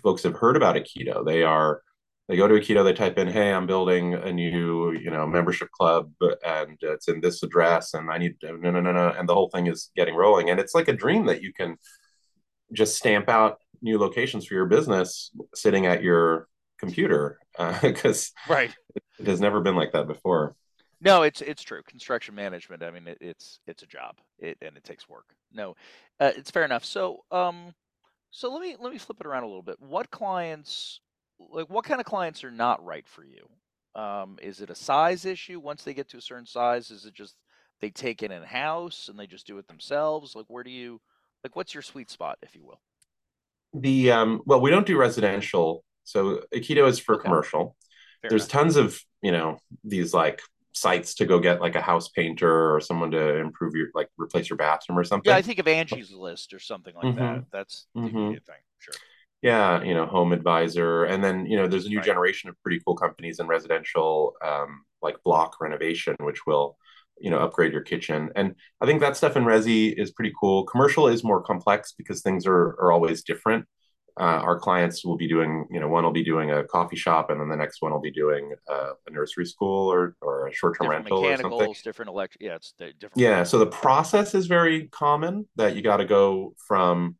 Folks 0.03 0.23
have 0.23 0.35
heard 0.35 0.55
about 0.55 0.75
Aikito. 0.75 1.25
they 1.25 1.43
are 1.43 1.81
they 2.29 2.37
go 2.37 2.47
to 2.47 2.55
Aikito, 2.55 2.83
they 2.83 2.93
type 2.93 3.17
in 3.17 3.27
hey 3.27 3.51
i'm 3.51 3.67
building 3.67 4.13
a 4.13 4.31
new 4.31 4.91
you 4.93 5.11
know 5.11 5.27
membership 5.27 5.69
club 5.71 6.11
and 6.45 6.77
it's 6.81 7.07
in 7.07 7.19
this 7.19 7.43
address 7.43 7.93
and 7.93 8.09
i 8.09 8.17
need 8.17 8.35
no 8.41 8.55
no 8.71 8.79
no 8.79 8.91
no 8.93 9.09
and 9.09 9.27
the 9.27 9.33
whole 9.33 9.49
thing 9.49 9.67
is 9.67 9.91
getting 9.95 10.15
rolling. 10.15 10.49
And 10.49 10.59
it's 10.59 10.73
like 10.73 10.87
a 10.87 10.93
dream 10.93 11.25
that 11.25 11.41
you 11.41 11.53
can 11.53 11.77
just 12.71 12.97
stamp 12.97 13.29
out 13.29 13.59
new 13.83 13.99
locations 13.99 14.47
for 14.47 14.55
your 14.55 14.67
business 14.67 15.31
sitting 15.55 15.87
at 15.87 16.03
your 16.03 16.49
computer 16.79 17.39
because 17.83 18.31
uh, 18.49 18.53
right 18.53 18.75
it 19.19 19.27
has 19.27 19.41
never 19.41 19.61
been 19.61 19.75
like 19.75 19.93
that 19.93 20.07
before 20.07 20.55
No, 21.01 21.23
it's 21.23 21.41
it's 21.41 21.63
true. 21.63 21.83
Construction 21.83 22.35
management. 22.35 22.83
I 22.83 22.91
mean, 22.91 23.07
it, 23.07 23.17
it's 23.21 23.59
it's 23.67 23.83
a 23.83 23.87
job, 23.87 24.17
it, 24.39 24.57
and 24.61 24.77
it 24.77 24.83
takes 24.83 25.09
work. 25.09 25.35
No, 25.51 25.75
uh, 26.19 26.31
it's 26.35 26.51
fair 26.51 26.63
enough. 26.63 26.85
So, 26.85 27.23
um, 27.31 27.73
so 28.31 28.51
let 28.53 28.61
me 28.61 28.75
let 28.79 28.93
me 28.93 28.99
flip 28.99 29.19
it 29.21 29.27
around 29.27 29.43
a 29.43 29.47
little 29.47 29.63
bit. 29.63 29.79
What 29.81 30.11
clients, 30.11 31.01
like, 31.39 31.69
what 31.69 31.85
kind 31.85 31.99
of 32.01 32.05
clients 32.07 32.43
are 32.43 32.51
not 32.51 32.83
right 32.85 33.07
for 33.07 33.25
you? 33.25 33.49
Um, 34.01 34.39
is 34.41 34.61
it 34.61 34.69
a 34.71 34.75
size 34.75 35.25
issue? 35.25 35.59
Once 35.59 35.83
they 35.83 35.93
get 35.93 36.09
to 36.09 36.17
a 36.17 36.21
certain 36.21 36.47
size, 36.47 36.91
is 36.91 37.05
it 37.05 37.15
just 37.15 37.35
they 37.81 37.91
take 37.91 38.23
it 38.23 38.31
in 38.31 38.43
house 38.43 39.09
and 39.09 39.19
they 39.19 39.27
just 39.27 39.47
do 39.47 39.57
it 39.59 39.67
themselves? 39.67 40.35
Like, 40.35 40.45
where 40.49 40.63
do 40.63 40.71
you, 40.71 41.01
like, 41.43 41.55
what's 41.55 41.73
your 41.75 41.83
sweet 41.83 42.09
spot, 42.11 42.37
if 42.43 42.55
you 42.55 42.65
will? 42.65 42.81
The 43.73 44.11
um, 44.11 44.41
well, 44.45 44.61
we 44.61 44.69
don't 44.69 44.85
do 44.85 44.97
residential, 44.97 45.83
so 46.03 46.41
Aikito 46.53 46.87
is 46.87 46.99
for 46.99 47.17
Okay, 47.23 47.23
commercial. 47.23 47.75
fair 48.21 48.31
There's 48.31 48.43
enough. 48.43 48.49
tons 48.49 48.75
of 48.75 48.99
you 49.21 49.31
know 49.31 49.59
these 49.83 50.13
like 50.13 50.41
sites 50.73 51.15
to 51.15 51.25
go 51.25 51.39
get 51.39 51.61
like 51.61 51.75
a 51.75 51.81
house 51.81 52.09
painter 52.09 52.75
or 52.75 52.79
someone 52.81 53.11
to 53.11 53.37
improve 53.37 53.75
your 53.75 53.87
like 53.95 54.09
replace 54.17 54.49
your 54.49 54.57
bathroom 54.57 54.99
or 54.99 55.03
something. 55.03 55.29
Yeah, 55.29 55.35
I 55.35 55.41
think 55.41 55.59
of 55.59 55.67
Angie's 55.67 56.11
List 56.11 56.53
or 56.53 56.59
something 56.59 56.93
like 56.95 57.13
that. 57.15 57.39
hmm 57.39 57.45
That's 57.51 57.87
the 58.03 58.09
hmm 58.09 58.09
immediate 58.09 58.45
thing. 58.45 58.55
Sure. 58.79 59.01
Yeah, 59.41 59.83
you 59.83 59.93
know, 59.93 60.05
Home 60.05 60.31
Advisor, 60.31 61.03
and 61.03 61.21
then 61.23 61.45
you 61.45 61.57
know, 61.57 61.67
there's 61.67 61.85
a 61.85 61.89
new 61.89 61.99
Right. 61.99 62.05
generation 62.05 62.49
of 62.49 62.61
pretty 62.61 62.79
cool 62.85 62.95
companies 62.95 63.39
in 63.39 63.47
residential, 63.47 64.35
um, 64.43 64.85
like 65.01 65.21
block 65.23 65.59
renovation, 65.59 66.15
which 66.19 66.45
will, 66.45 66.77
you 67.23 67.29
know, 67.29 67.39
upgrade 67.39 67.71
your 67.71 67.81
kitchen. 67.81 68.29
And 68.35 68.53
I 68.81 68.85
think 68.85 68.99
that 68.99 69.15
stuff 69.15 69.37
in 69.37 69.45
resi 69.45 69.97
is 69.97 70.11
pretty 70.11 70.33
cool. 70.37 70.65
Commercial 70.65 71.07
is 71.07 71.23
more 71.23 71.41
complex 71.41 71.93
because 71.97 72.21
things 72.21 72.45
are 72.45 72.75
are 72.81 72.91
always 72.91 73.23
different. 73.23 73.65
Uh, 74.19 74.43
our 74.47 74.59
clients 74.59 75.03
will 75.03 75.15
be 75.15 75.27
doing, 75.27 75.65
you 75.71 75.79
know, 75.79 75.87
one 75.87 76.03
will 76.03 76.11
be 76.11 76.23
doing 76.23 76.51
a 76.51 76.65
coffee 76.65 76.97
shop, 76.97 77.31
and 77.31 77.39
then 77.39 77.47
the 77.47 77.55
next 77.55 77.81
one 77.81 77.91
will 77.93 78.01
be 78.01 78.11
doing 78.11 78.53
uh, 78.69 78.91
a 79.07 79.11
nursery 79.11 79.45
school 79.45 79.91
or 79.91 80.15
or 80.21 80.47
a 80.47 80.53
short-term 80.53 80.87
Different 80.87 81.05
rental 81.05 81.19
or 81.19 81.31
something. 81.31 81.49
mechanicals, 81.49 81.81
different 81.81 82.09
electric. 82.09 82.41
Yeah, 82.41 82.55
it's 82.55 82.73
different 82.77 83.13
Yeah, 83.15 83.43
so 83.43 83.57
the 83.57 83.67
process 83.67 84.35
is 84.35 84.47
very 84.47 84.87
common 84.89 85.47
that 85.55 85.77
you 85.77 85.81
got 85.81 85.97
to 85.97 86.05
go 86.05 86.53
from 86.67 87.15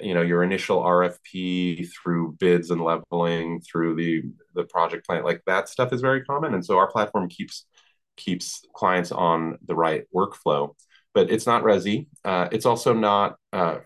you 0.00 0.14
know 0.14 0.22
your 0.22 0.44
initial 0.44 0.80
RFP 0.80 1.88
through 1.90 2.36
bids 2.38 2.70
and 2.70 2.80
leveling 2.80 3.60
through 3.60 3.96
the 3.96 4.22
the 4.54 4.64
project 4.64 5.04
plan 5.06 5.24
like 5.24 5.42
that 5.46 5.68
stuff 5.68 5.92
is 5.92 6.00
very 6.00 6.24
common 6.24 6.54
and 6.54 6.64
so 6.64 6.78
our 6.78 6.90
platform 6.90 7.28
keeps 7.28 7.66
keeps 8.16 8.64
clients 8.74 9.12
on 9.12 9.58
the 9.66 9.74
right 9.74 10.04
workflow 10.14 10.74
but 11.14 11.30
it's 11.30 11.46
not 11.46 11.62
resi. 11.62 12.06
Uh, 12.24 12.48
it's 12.52 12.64
also 12.64 12.94
not 12.94 13.36
uh, 13.52 13.78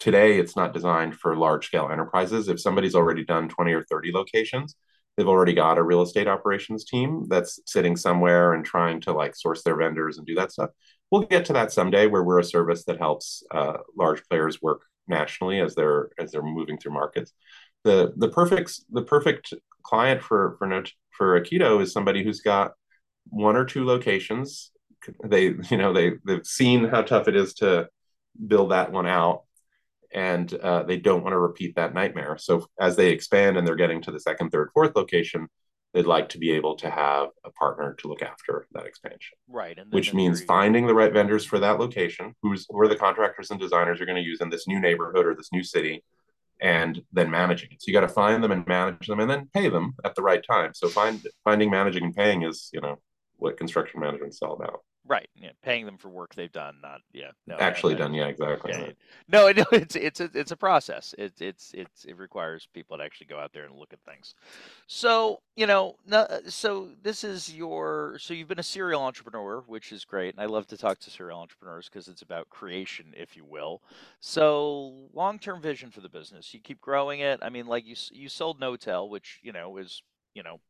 today 0.00 0.38
it's 0.38 0.56
not 0.56 0.72
designed 0.72 1.14
for 1.14 1.36
large 1.36 1.66
scale 1.66 1.90
enterprises. 1.92 2.48
If 2.48 2.60
somebody's 2.60 2.94
already 2.94 3.24
done 3.24 3.48
20 3.48 3.72
or 3.72 3.82
30 3.82 4.12
locations 4.12 4.74
they've 5.16 5.28
already 5.28 5.54
got 5.54 5.78
a 5.78 5.82
real 5.82 6.02
estate 6.02 6.26
operations 6.26 6.84
team 6.84 7.26
that's 7.28 7.60
sitting 7.66 7.96
somewhere 7.96 8.54
and 8.54 8.64
trying 8.64 9.00
to 9.00 9.12
like 9.12 9.36
source 9.36 9.62
their 9.62 9.76
vendors 9.76 10.18
and 10.18 10.26
do 10.26 10.34
that 10.34 10.52
stuff. 10.52 10.70
We'll 11.10 11.22
get 11.22 11.44
to 11.46 11.52
that 11.52 11.72
someday 11.72 12.06
where 12.06 12.24
we're 12.24 12.40
a 12.40 12.44
service 12.44 12.84
that 12.84 12.98
helps 12.98 13.42
uh, 13.50 13.78
large 13.96 14.22
players 14.28 14.60
work 14.60 14.82
nationally 15.06 15.60
as 15.60 15.74
they're 15.74 16.10
as 16.18 16.32
they're 16.32 16.42
moving 16.42 16.78
through 16.78 16.92
markets. 16.92 17.32
The 17.84 18.12
the 18.16 18.28
perfect 18.28 18.80
the 18.90 19.02
perfect 19.02 19.52
client 19.82 20.22
for 20.22 20.56
for 20.58 20.82
for 21.10 21.40
Aikito 21.40 21.80
is 21.80 21.92
somebody 21.92 22.24
who's 22.24 22.40
got 22.40 22.72
one 23.28 23.56
or 23.56 23.64
two 23.64 23.84
locations 23.84 24.70
they 25.24 25.54
you 25.70 25.76
know 25.76 25.92
they 25.92 26.12
they've 26.24 26.46
seen 26.46 26.84
how 26.84 27.02
tough 27.02 27.28
it 27.28 27.36
is 27.36 27.54
to 27.54 27.88
build 28.46 28.70
that 28.70 28.90
one 28.90 29.06
out 29.06 29.42
and 30.14 30.54
uh, 30.54 30.84
they 30.84 30.96
don't 30.96 31.24
want 31.24 31.32
to 31.32 31.38
repeat 31.38 31.74
that 31.74 31.92
nightmare. 31.92 32.38
So 32.38 32.68
as 32.80 32.94
they 32.94 33.10
expand 33.10 33.56
and 33.56 33.66
they're 33.66 33.74
getting 33.74 34.00
to 34.02 34.12
the 34.12 34.20
second, 34.20 34.50
third, 34.50 34.70
fourth 34.72 34.94
location, 34.94 35.48
they'd 35.92 36.06
like 36.06 36.28
to 36.30 36.38
be 36.38 36.52
able 36.52 36.76
to 36.76 36.88
have 36.88 37.30
a 37.44 37.50
partner 37.50 37.94
to 37.98 38.08
look 38.08 38.22
after 38.22 38.66
that 38.72 38.86
expansion. 38.86 39.36
Right, 39.48 39.76
and 39.76 39.92
Which 39.92 40.14
means 40.14 40.42
finding 40.44 40.86
the 40.86 40.94
right 40.94 41.12
vendors 41.12 41.44
for 41.44 41.58
that 41.58 41.80
location, 41.80 42.34
who's 42.42 42.64
who 42.68 42.80
are 42.80 42.88
the 42.88 42.96
contractors 42.96 43.50
and 43.50 43.58
designers 43.58 43.98
you're 43.98 44.06
going 44.06 44.22
to 44.22 44.28
use 44.28 44.40
in 44.40 44.50
this 44.50 44.68
new 44.68 44.80
neighborhood 44.80 45.26
or 45.26 45.34
this 45.34 45.50
new 45.52 45.64
city, 45.64 46.04
and 46.60 47.02
then 47.12 47.28
managing 47.28 47.70
it. 47.72 47.82
So 47.82 47.88
you 47.88 47.92
got 47.92 48.00
to 48.00 48.08
find 48.08 48.42
them 48.42 48.52
and 48.52 48.66
manage 48.68 49.08
them, 49.08 49.18
and 49.18 49.28
then 49.28 49.48
pay 49.52 49.68
them 49.68 49.94
at 50.04 50.14
the 50.14 50.22
right 50.22 50.44
time. 50.48 50.74
So 50.74 50.88
find 50.88 51.20
finding, 51.42 51.70
managing, 51.70 52.04
and 52.04 52.14
paying 52.14 52.42
is 52.42 52.70
you 52.72 52.80
know 52.80 52.98
what 53.38 53.56
construction 53.56 54.00
management 54.00 54.32
is 54.32 54.42
all 54.42 54.54
about. 54.54 54.80
right, 55.06 55.28
yeah, 55.36 55.50
paying 55.62 55.84
them 55.86 55.98
for 55.98 56.08
work 56.08 56.34
they've 56.34 56.52
done, 56.52 56.76
not 56.82 57.00
yeah, 57.12 57.30
no, 57.46 57.56
Actually 57.58 57.94
done, 57.94 58.14
yeah, 58.14 58.26
exactly. 58.26 58.72
Yeah, 58.72 58.80
it- 58.80 58.98
no, 59.28 59.50
no, 59.56 59.64
it's 59.72 59.96
it's 59.96 60.20
a 60.20 60.30
it's 60.34 60.50
a 60.50 60.56
process. 60.56 61.14
It's 61.18 61.40
it's 61.40 61.72
it's 61.74 62.04
it 62.04 62.16
requires 62.16 62.68
people 62.72 62.96
to 62.98 63.04
actually 63.04 63.26
go 63.26 63.38
out 63.38 63.52
there 63.52 63.64
and 63.64 63.74
look 63.76 63.92
at 63.92 64.00
things. 64.00 64.34
So 64.86 65.40
you 65.56 65.66
know, 65.66 65.96
uh, 66.10 66.40
so 66.48 66.90
this 67.02 67.24
is 67.24 67.54
your 67.54 68.16
so 68.20 68.34
you've 68.34 68.48
been 68.48 68.58
a 68.58 68.62
serial 68.62 69.02
entrepreneur, 69.02 69.62
which 69.66 69.92
is 69.92 70.04
great, 70.04 70.34
and 70.34 70.42
I 70.42 70.46
love 70.46 70.66
to 70.68 70.76
talk 70.76 70.98
to 71.00 71.10
serial 71.10 71.38
entrepreneurs 71.40 71.88
because 71.88 72.08
it's 72.08 72.22
about 72.22 72.48
creation, 72.50 73.12
if 73.16 73.36
you 73.36 73.44
will. 73.44 73.82
So 74.20 75.08
long-term 75.12 75.60
vision 75.62 75.90
for 75.90 76.00
the 76.00 76.08
business, 76.08 76.52
you 76.54 76.60
keep 76.60 76.80
growing 76.80 77.20
it. 77.20 77.40
I 77.42 77.50
mean, 77.50 77.66
like 77.66 77.86
you 77.86 77.96
you 78.12 78.28
sold 78.28 78.60
Knotel, 78.60 79.08
which 79.08 79.40
you 79.42 79.52
know 79.52 79.76
is 79.76 80.02
you 80.34 80.42
know 80.42 80.60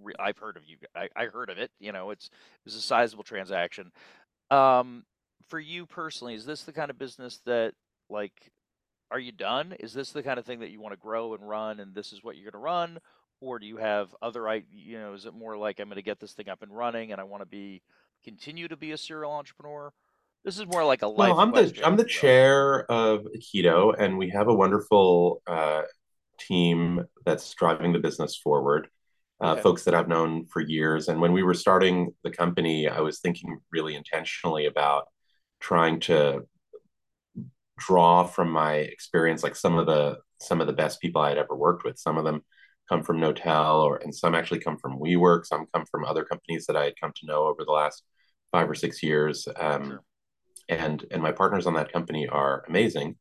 re- 0.00 0.14
I've 0.18 0.38
heard 0.38 0.56
of 0.56 0.64
you. 0.64 0.76
I, 0.94 1.08
I 1.16 1.26
heard 1.26 1.50
of 1.50 1.58
it. 1.58 1.70
You 1.80 1.92
know, 1.92 2.10
it's 2.10 2.26
it 2.26 2.64
was 2.64 2.74
a 2.74 2.80
sizable 2.80 3.24
transaction. 3.24 3.92
Um, 4.50 5.04
for 5.48 5.58
you 5.58 5.86
personally, 5.86 6.34
is 6.34 6.46
this 6.46 6.62
the 6.62 6.72
kind 6.72 6.90
of 6.90 6.98
business 6.98 7.40
that 7.46 7.74
like 8.08 8.52
are 9.10 9.18
you 9.18 9.32
done? 9.32 9.74
Is 9.78 9.92
this 9.92 10.10
the 10.12 10.22
kind 10.22 10.38
of 10.38 10.46
thing 10.46 10.60
that 10.60 10.70
you 10.70 10.80
want 10.80 10.94
to 10.94 10.98
grow 10.98 11.34
and 11.34 11.46
run 11.46 11.80
and 11.80 11.94
this 11.94 12.12
is 12.12 12.24
what 12.24 12.36
you're 12.36 12.50
going 12.50 12.60
to 12.60 12.64
run? 12.64 12.98
Or 13.40 13.58
do 13.58 13.66
you 13.66 13.76
have 13.76 14.14
other 14.22 14.48
i 14.48 14.62
you 14.70 14.98
know, 14.98 15.12
is 15.14 15.26
it 15.26 15.34
more 15.34 15.56
like 15.56 15.80
I'm 15.80 15.88
going 15.88 15.96
to 15.96 16.02
get 16.02 16.20
this 16.20 16.32
thing 16.32 16.48
up 16.48 16.62
and 16.62 16.74
running 16.74 17.12
and 17.12 17.20
I 17.20 17.24
want 17.24 17.42
to 17.42 17.46
be 17.46 17.82
continue 18.24 18.68
to 18.68 18.76
be 18.76 18.92
a 18.92 18.98
serial 18.98 19.32
entrepreneur? 19.32 19.92
This 20.44 20.58
is 20.58 20.66
more 20.66 20.84
like 20.84 21.02
a 21.02 21.08
Well, 21.08 21.34
life 21.34 21.38
I'm 21.38 21.52
the 21.52 21.80
I'm 21.84 21.96
the 21.96 22.04
chair 22.04 22.90
of 22.90 23.26
Aikito, 23.36 23.94
and 23.96 24.18
we 24.18 24.30
have 24.30 24.48
a 24.48 24.54
wonderful 24.54 25.40
uh, 25.46 25.82
team 26.38 27.04
that's 27.24 27.52
driving 27.54 27.92
the 27.92 28.00
business 28.00 28.36
forward. 28.36 28.88
Uh, 29.42 29.52
Okay. 29.52 29.62
folks 29.62 29.82
that 29.84 29.94
I've 29.94 30.08
known 30.08 30.46
for 30.46 30.60
years, 30.60 31.08
and 31.08 31.20
when 31.20 31.32
we 31.32 31.42
were 31.42 31.54
starting 31.54 32.14
the 32.22 32.30
company, 32.30 32.88
I 32.88 33.00
was 33.00 33.18
thinking 33.18 33.58
really 33.72 33.96
intentionally 33.96 34.66
about 34.66 35.08
trying 35.60 35.98
to 36.00 36.46
draw 37.78 38.24
from 38.24 38.50
my 38.50 38.74
experience, 38.74 39.42
like 39.42 39.56
some 39.56 39.78
of 39.78 39.86
the 39.86 40.18
some 40.40 40.60
of 40.60 40.66
the 40.68 40.72
best 40.72 41.00
people 41.00 41.20
I 41.22 41.30
had 41.30 41.38
ever 41.38 41.56
worked 41.56 41.84
with. 41.84 41.98
Some 41.98 42.18
of 42.18 42.24
them 42.24 42.42
come 42.88 43.02
from 43.02 43.18
Knotel, 43.18 43.82
or 43.82 43.96
and 43.96 44.14
some 44.14 44.34
actually 44.36 44.60
come 44.60 44.76
from 44.78 44.98
WeWork. 45.00 45.46
Some 45.46 45.66
come 45.74 45.84
from 45.90 46.04
other 46.04 46.24
companies 46.24 46.66
that 46.66 46.76
I 46.76 46.84
had 46.84 46.94
come 47.00 47.12
to 47.16 47.26
know 47.26 47.44
over 47.46 47.64
the 47.64 47.72
last 47.72 48.04
five 48.52 48.68
or 48.70 48.74
six 48.76 49.02
years. 49.02 49.48
Um, 49.56 49.84
Sure. 49.86 50.04
and 50.68 51.04
and 51.10 51.22
my 51.22 51.32
partners 51.32 51.66
on 51.66 51.74
that 51.74 51.92
company 51.92 52.28
are 52.28 52.64
amazing. 52.68 53.16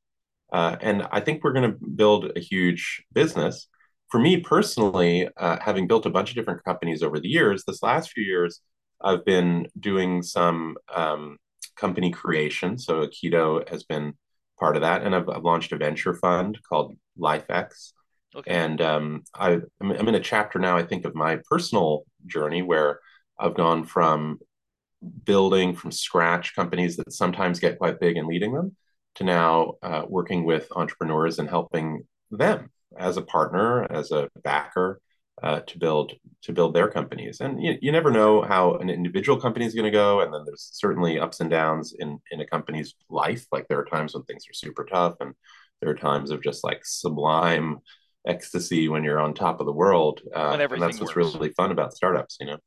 Uh, 0.53 0.75
and 0.81 1.07
I 1.11 1.21
think 1.21 1.43
we're 1.43 1.53
going 1.53 1.71
to 1.71 1.77
build 1.95 2.31
a 2.35 2.39
huge 2.39 3.03
business. 3.13 3.67
For 4.12 4.20
me 4.20 4.41
personally, 4.41 5.30
uh, 5.38 5.58
having 5.62 5.88
built 5.88 6.06
a 6.06 6.10
bunch 6.10 6.30
of 6.30 6.36
different 6.36 6.65
companies 6.65 7.01
over 7.01 7.20
the 7.20 7.30
years, 7.30 7.63
this 7.63 7.82
last 7.82 8.12
few 8.12 8.25
years, 8.25 8.60
I've 9.01 9.24
been 9.24 9.68
doing 9.80 10.22
some 10.22 10.75
um, 10.94 11.38
company 11.77 12.12
creation. 12.12 12.77
So 12.77 13.08
Aikito 13.08 13.68
has 13.70 13.84
been 13.84 14.13
part 14.60 14.75
of 14.75 14.82
that, 14.82 15.03
and 15.03 15.15
I've, 15.15 15.30
I've 15.30 15.44
launched 15.44 15.72
a 15.72 15.77
venture 15.77 16.13
fund 16.13 16.60
called 16.68 16.94
LifeX. 17.18 17.94
Okay. 18.36 18.51
And 18.51 18.82
um, 18.82 19.24
I, 19.34 19.62
I'm, 19.80 19.91
I'm 19.91 20.08
in 20.10 20.15
a 20.15 20.20
chapter 20.20 20.60
now, 20.60 20.77
I 20.77 20.84
think, 20.84 21.06
of 21.06 21.15
my 21.15 21.39
personal 21.50 22.03
journey 22.25 22.62
where 22.62 23.00
I've 23.39 23.56
gone 23.56 23.86
from 23.86 24.39
building 25.24 25.74
from 25.74 25.91
scratch 25.91 26.53
companies 26.53 26.98
that 26.98 27.13
sometimes 27.13 27.60
get 27.60 27.77
quite 27.77 28.00
big 28.01 28.18
and 28.18 28.27
leading 28.27 28.53
them 28.53 28.75
to 29.15 29.24
now 29.24 29.74
uh, 29.82 30.03
working 30.08 30.44
with 30.44 30.68
entrepreneurs 30.75 31.39
and 31.39 31.50
helping 31.50 32.03
them 32.30 32.70
as 32.98 33.17
a 33.17 33.21
partner, 33.21 33.83
as 33.91 34.12
a 34.12 34.29
backer, 34.43 35.01
uh, 35.41 35.62
to 35.62 35.79
build 35.79 36.13
to 36.43 36.53
build 36.53 36.74
their 36.74 36.88
companies. 36.88 37.39
And 37.41 37.62
you, 37.62 37.77
you 37.81 37.91
never 37.91 38.12
know 38.12 38.41
how 38.41 38.75
an 38.75 38.89
individual 38.89 39.39
company 39.39 39.65
is 39.65 39.74
going 39.74 39.86
to 39.86 39.91
go. 39.91 40.21
And 40.21 40.33
then 40.33 40.43
there's 40.45 40.69
certainly 40.74 41.19
ups 41.19 41.39
and 41.39 41.50
downs 41.50 41.93
in 41.98 42.19
in 42.31 42.41
a 42.41 42.48
company's 42.48 42.93
life. 43.10 43.45
Like 43.51 43.67
there 43.67 43.79
are 43.79 43.86
times 43.86 44.13
when 44.13 44.24
things 44.24 44.45
are 44.50 44.53
super 44.53 44.86
tough, 44.86 45.15
and 45.19 45.33
there 45.81 45.89
are 45.89 45.95
times 45.95 46.31
of 46.31 46.43
just 46.43 46.63
like 46.63 46.81
sublime 46.86 47.79
ecstasy 48.27 48.88
when 48.88 49.03
you're 49.03 49.19
on 49.19 49.33
top 49.33 49.60
of 49.60 49.65
the 49.65 49.71
world. 49.71 50.21
Uh, 50.36 50.57
and 50.60 50.81
that's 50.81 51.00
what's 51.00 51.15
works. 51.15 51.36
really 51.36 51.50
fun 51.53 51.71
about 51.71 51.93
startups, 51.93 52.38
you 52.39 52.45
know. 52.45 52.57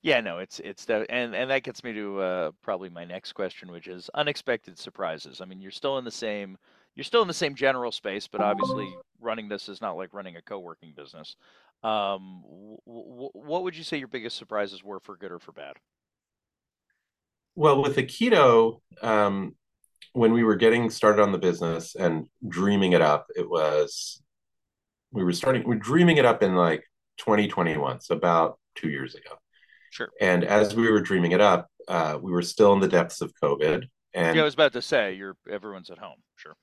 Yeah, 0.00 0.20
no, 0.20 0.38
it's 0.38 0.60
it's 0.60 0.84
the 0.84 1.06
and 1.10 1.34
and 1.34 1.50
that 1.50 1.62
gets 1.62 1.82
me 1.84 1.92
to 1.92 2.20
uh, 2.20 2.50
probably 2.62 2.88
my 2.88 3.04
next 3.04 3.32
question, 3.32 3.70
which 3.70 3.88
is 3.88 4.08
unexpected 4.14 4.78
surprises. 4.78 5.40
I 5.40 5.44
mean, 5.44 5.60
you're 5.60 5.70
still 5.70 5.98
in 5.98 6.04
the 6.04 6.10
same 6.10 6.56
you're 6.96 7.04
still 7.04 7.22
in 7.22 7.28
the 7.28 7.34
same 7.34 7.54
general 7.54 7.92
space, 7.92 8.26
but 8.26 8.40
obviously 8.40 8.88
running 9.20 9.48
this 9.48 9.68
is 9.68 9.80
not 9.80 9.96
like 9.96 10.14
running 10.14 10.36
a 10.36 10.42
co-working 10.42 10.94
business. 10.96 11.36
Um, 11.84 12.42
what 12.84 13.62
would 13.62 13.76
you 13.76 13.84
say 13.84 13.98
your 13.98 14.08
biggest 14.08 14.36
surprises 14.36 14.82
were 14.82 14.98
for 15.00 15.16
good 15.16 15.30
or 15.30 15.38
for 15.38 15.52
bad? 15.52 15.76
Well, 17.54 17.82
with 17.82 17.96
Aikito, 17.96 18.80
um, 19.02 19.54
when 20.14 20.32
we 20.32 20.42
were 20.42 20.56
getting 20.56 20.88
started 20.88 21.22
on 21.22 21.32
the 21.32 21.38
business 21.38 21.94
and 21.94 22.28
dreaming 22.48 22.92
it 22.92 23.02
up, 23.02 23.26
it 23.36 23.48
was 23.48 24.22
we 25.12 25.22
were 25.22 25.32
starting 25.32 25.64
we're 25.64 25.76
dreaming 25.76 26.16
it 26.16 26.24
up 26.24 26.42
in 26.42 26.54
like 26.54 26.84
2021, 27.18 28.00
so 28.00 28.14
about 28.14 28.58
two 28.74 28.88
years 28.88 29.14
ago. 29.14 29.36
Sure. 29.90 30.08
And 30.20 30.44
as 30.44 30.74
we 30.74 30.90
were 30.90 31.00
dreaming 31.00 31.32
it 31.32 31.40
up, 31.40 31.68
uh, 31.88 32.18
we 32.20 32.32
were 32.32 32.42
still 32.42 32.72
in 32.72 32.80
the 32.80 32.88
depths 32.88 33.20
of 33.20 33.32
COVID. 33.42 33.84
And 34.14 34.36
yeah, 34.36 34.42
I 34.42 34.44
was 34.44 34.54
about 34.54 34.72
to 34.72 34.82
say, 34.82 35.14
you're 35.14 35.36
everyone's 35.48 35.90
at 35.90 35.98
home. 35.98 36.16
Sure. 36.36 36.56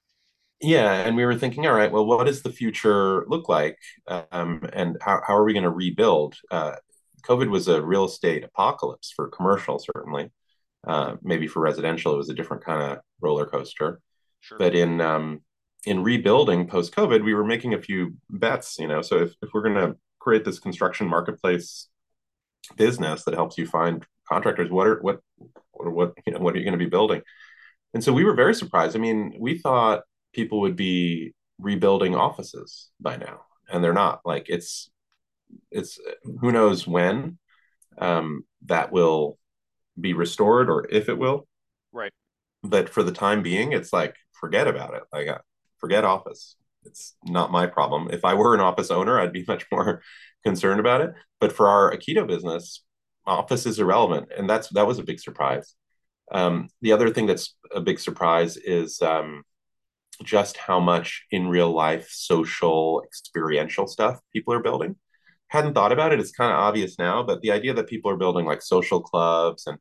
Yeah, 0.64 0.94
and 0.94 1.18
we 1.18 1.26
were 1.26 1.36
thinking, 1.36 1.68
all 1.68 1.74
right, 1.74 1.92
well, 1.92 2.06
what 2.06 2.24
does 2.24 2.42
the 2.42 2.52
future 2.52 3.26
look 3.28 3.50
like, 3.50 3.78
um, 4.08 4.68
and 4.72 4.98
how 5.02 5.22
how 5.28 5.36
are 5.36 5.44
we 5.44 5.52
going 5.52 5.64
to 5.64 5.70
rebuild? 5.70 6.36
Uh, 6.50 6.76
COVID 7.24 7.50
was 7.50 7.68
a 7.68 7.82
real 7.82 8.06
estate 8.06 8.46
apocalypse 8.46 9.12
for 9.12 9.28
commercial, 9.28 9.78
certainly. 9.78 10.32
Uh, 10.88 11.16
maybe 11.22 11.48
for 11.48 11.62
residential, 11.62 12.14
it 12.14 12.18
was 12.18 12.30
a 12.30 12.34
different 12.34 12.64
kind 12.64 12.82
of 12.82 13.00
roller 13.22 13.46
coaster. 13.46 14.00
Sure. 14.40 14.58
But 14.58 14.74
in 14.74 15.02
um, 15.02 15.42
in 15.86 16.02
rebuilding 16.02 16.68
post 16.68 16.96
COVID, 16.96 17.24
we 17.24 17.34
were 17.34 17.46
making 17.46 17.74
a 17.74 17.82
few 17.82 18.16
bets. 18.30 18.80
You 18.80 18.88
know, 18.88 19.02
so 19.02 19.18
if 19.18 19.34
if 19.42 19.50
we're 19.54 19.64
going 19.64 19.76
to 19.76 19.98
create 20.20 20.46
this 20.46 20.60
construction 20.60 21.08
marketplace 21.08 21.90
business 22.78 23.26
that 23.26 23.34
helps 23.34 23.58
you 23.58 23.68
find 23.68 24.06
contractors, 24.30 24.72
what 24.72 24.88
are 24.88 25.02
what 25.02 25.20
or 25.74 25.92
what 25.92 26.14
you 26.26 26.34
know 26.34 26.40
what 26.40 26.56
are 26.56 26.58
you 26.58 26.64
going 26.64 26.80
to 26.80 26.86
be 26.86 26.90
building? 26.90 27.22
And 27.94 28.04
so 28.04 28.14
we 28.14 28.24
were 28.24 28.34
very 28.34 28.56
surprised. 28.56 28.96
I 28.96 29.00
mean, 29.00 29.36
we 29.38 29.58
thought 29.58 30.04
people 30.34 30.62
would 30.62 30.76
be 30.76 31.34
rebuilding 31.60 32.16
offices 32.16 32.90
by 33.00 33.18
now, 33.18 33.42
and 33.72 33.84
they're 33.84 33.94
not. 33.94 34.22
Like 34.26 34.48
it's 34.50 34.90
it's 35.72 36.00
who 36.42 36.52
knows 36.52 36.88
when 36.88 37.38
um, 37.98 38.46
that 38.66 38.92
will 38.92 39.38
be 40.00 40.14
restored 40.14 40.70
or 40.70 40.88
if 40.90 41.10
it 41.10 41.18
will. 41.18 41.48
Right. 41.92 42.12
But 42.64 42.90
for 42.90 43.04
the 43.04 43.12
time 43.12 43.44
being, 43.44 43.72
it's 43.72 43.94
like 43.94 44.16
forget 44.32 44.68
about 44.68 44.96
it. 44.96 45.04
Like 45.12 45.28
uh, 45.28 45.40
forget 45.80 46.04
office. 46.04 46.56
It's 46.86 47.16
not 47.24 47.52
my 47.52 47.68
problem. 47.68 48.10
If 48.12 48.26
I 48.26 48.34
were 48.34 48.54
an 48.54 48.60
office 48.60 48.92
owner, 48.92 49.20
I'd 49.20 49.34
be 49.34 49.46
much 49.48 49.66
more 49.72 50.02
concerned 50.44 50.80
about 50.80 51.02
it. 51.02 51.14
But 51.40 51.54
for 51.54 51.68
our 51.68 51.96
Aikito 51.96 52.28
business, 52.28 52.84
office 53.26 53.66
is 53.66 53.80
irrelevant, 53.80 54.30
and 54.36 54.50
that's 54.50 54.70
that 54.70 54.88
was 54.88 55.00
a 55.00 55.04
big 55.04 55.20
surprise. 55.20 55.76
Um, 56.32 56.70
the 56.82 56.94
other 56.94 57.10
thing 57.10 57.28
that's 57.28 57.56
a 57.74 57.82
big 57.82 58.00
surprise 58.00 58.58
is 58.58 59.02
um, 59.02 59.44
just 60.24 60.58
how 60.58 60.80
much 60.80 61.26
in 61.32 61.48
real 61.48 61.72
life 61.72 62.08
social 62.10 63.02
experiential 63.06 63.88
stuff 63.88 64.20
people 64.32 64.54
are 64.54 64.62
building 64.62 64.96
hadn't 65.48 65.74
thought 65.74 65.92
about 65.92 66.14
it 66.14 66.20
it's 66.20 66.32
kind 66.32 66.52
of 66.52 66.58
obvious 66.58 66.98
now 67.00 67.24
but 67.24 67.42
the 67.42 67.52
idea 67.52 67.74
that 67.74 67.88
people 67.88 68.12
are 68.12 68.18
building 68.18 68.46
like 68.46 68.62
social 68.62 69.02
clubs 69.02 69.68
and 69.68 69.78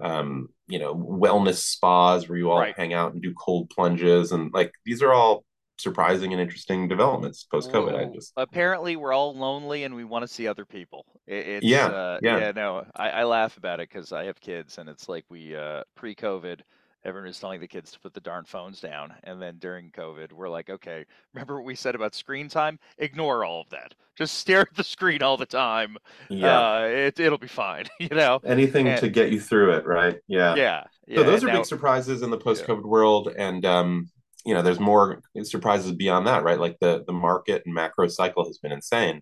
um, 0.00 0.48
you 0.68 0.78
know 0.78 0.94
wellness 0.94 1.58
spas 1.58 2.28
where 2.28 2.38
you 2.38 2.50
all 2.50 2.60
right. 2.60 2.76
hang 2.76 2.92
out 2.92 3.12
and 3.12 3.22
do 3.22 3.34
cold 3.34 3.68
plunges 3.70 4.32
and 4.32 4.52
like 4.52 4.72
these 4.84 5.02
are 5.02 5.12
all 5.12 5.44
surprising 5.80 6.32
and 6.32 6.40
interesting 6.40 6.88
developments 6.88 7.44
post 7.44 7.72
COVID. 7.72 7.94
I 7.94 8.12
just 8.12 8.32
apparently 8.36 8.96
we're 8.96 9.12
all 9.12 9.34
lonely 9.34 9.84
and 9.84 9.94
we 9.94 10.04
want 10.04 10.22
to 10.22 10.28
see 10.28 10.46
other 10.46 10.64
people. 10.64 11.06
It, 11.26 11.62
yeah, 11.62 11.86
uh, 11.86 12.18
yeah, 12.22 12.38
yeah. 12.38 12.52
No, 12.52 12.84
I, 12.94 13.10
I 13.10 13.24
laugh 13.24 13.56
about 13.56 13.80
it 13.80 13.88
because 13.88 14.12
I 14.12 14.24
have 14.24 14.40
kids 14.40 14.78
and 14.78 14.88
it's 14.88 15.08
like 15.08 15.24
we 15.28 15.56
uh, 15.56 15.82
pre-COVID 15.96 16.60
everyone 17.04 17.28
was 17.28 17.38
telling 17.38 17.60
the 17.60 17.66
kids 17.66 17.92
to 17.92 18.00
put 18.00 18.14
the 18.14 18.20
darn 18.20 18.44
phones 18.44 18.80
down. 18.80 19.14
And 19.24 19.40
then 19.40 19.56
during 19.58 19.90
COVID, 19.90 20.32
we're 20.32 20.48
like, 20.48 20.70
okay, 20.70 21.04
remember 21.32 21.56
what 21.56 21.64
we 21.64 21.74
said 21.74 21.94
about 21.94 22.14
screen 22.14 22.48
time? 22.48 22.78
Ignore 22.98 23.44
all 23.44 23.62
of 23.62 23.70
that. 23.70 23.94
Just 24.16 24.34
stare 24.34 24.60
at 24.70 24.74
the 24.74 24.84
screen 24.84 25.22
all 25.22 25.36
the 25.36 25.46
time. 25.46 25.96
Yeah. 26.28 26.60
Uh, 26.60 26.80
it, 26.82 27.20
it'll 27.20 27.38
be 27.38 27.48
fine. 27.48 27.86
You 28.00 28.16
know, 28.16 28.40
anything 28.44 28.88
and, 28.88 29.00
to 29.00 29.08
get 29.08 29.30
you 29.30 29.38
through 29.38 29.74
it. 29.74 29.86
Right. 29.86 30.18
Yeah. 30.26 30.54
Yeah. 30.54 30.84
yeah. 31.06 31.18
So 31.18 31.22
those 31.24 31.44
are 31.44 31.48
now, 31.48 31.56
big 31.58 31.66
surprises 31.66 32.22
in 32.22 32.30
the 32.30 32.38
post 32.38 32.64
COVID 32.64 32.82
yeah. 32.82 32.88
world. 32.88 33.32
And, 33.36 33.64
um, 33.64 34.10
you 34.44 34.54
know, 34.54 34.62
there's 34.62 34.80
more 34.80 35.20
surprises 35.42 35.92
beyond 35.92 36.26
that, 36.26 36.42
right? 36.42 36.58
Like 36.58 36.78
the, 36.80 37.04
the 37.06 37.12
market 37.12 37.62
and 37.66 37.74
macro 37.74 38.08
cycle 38.08 38.46
has 38.46 38.58
been 38.58 38.72
insane. 38.72 39.20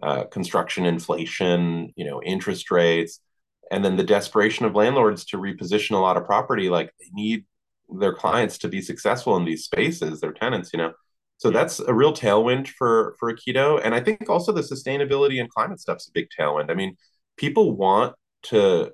Uh, 0.00 0.24
construction 0.24 0.86
inflation, 0.86 1.92
you 1.96 2.04
know, 2.04 2.22
interest 2.22 2.70
rates, 2.70 3.20
and 3.70 3.84
then 3.84 3.96
the 3.96 4.04
desperation 4.04 4.66
of 4.66 4.74
landlords 4.74 5.24
to 5.24 5.38
reposition 5.38 5.92
a 5.92 5.98
lot 5.98 6.16
of 6.16 6.24
property 6.24 6.68
like 6.68 6.92
they 7.00 7.08
need 7.12 7.44
their 8.00 8.14
clients 8.14 8.58
to 8.58 8.68
be 8.68 8.80
successful 8.80 9.36
in 9.36 9.44
these 9.44 9.64
spaces 9.64 10.20
their 10.20 10.32
tenants 10.32 10.70
you 10.72 10.78
know? 10.78 10.92
So 11.38 11.50
that's 11.50 11.80
a 11.80 11.92
real 11.92 12.12
tailwind 12.12 12.68
for 12.68 13.16
for 13.18 13.32
Aikito 13.32 13.80
and 13.82 13.94
i 13.94 14.00
think 14.00 14.28
also 14.28 14.52
the 14.52 14.60
sustainability 14.62 15.40
and 15.40 15.50
climate 15.50 15.80
stuff's 15.80 16.08
a 16.08 16.12
big 16.12 16.28
tailwind. 16.38 16.70
I 16.70 16.74
mean 16.74 16.96
people 17.36 17.76
want 17.76 18.14
to 18.44 18.92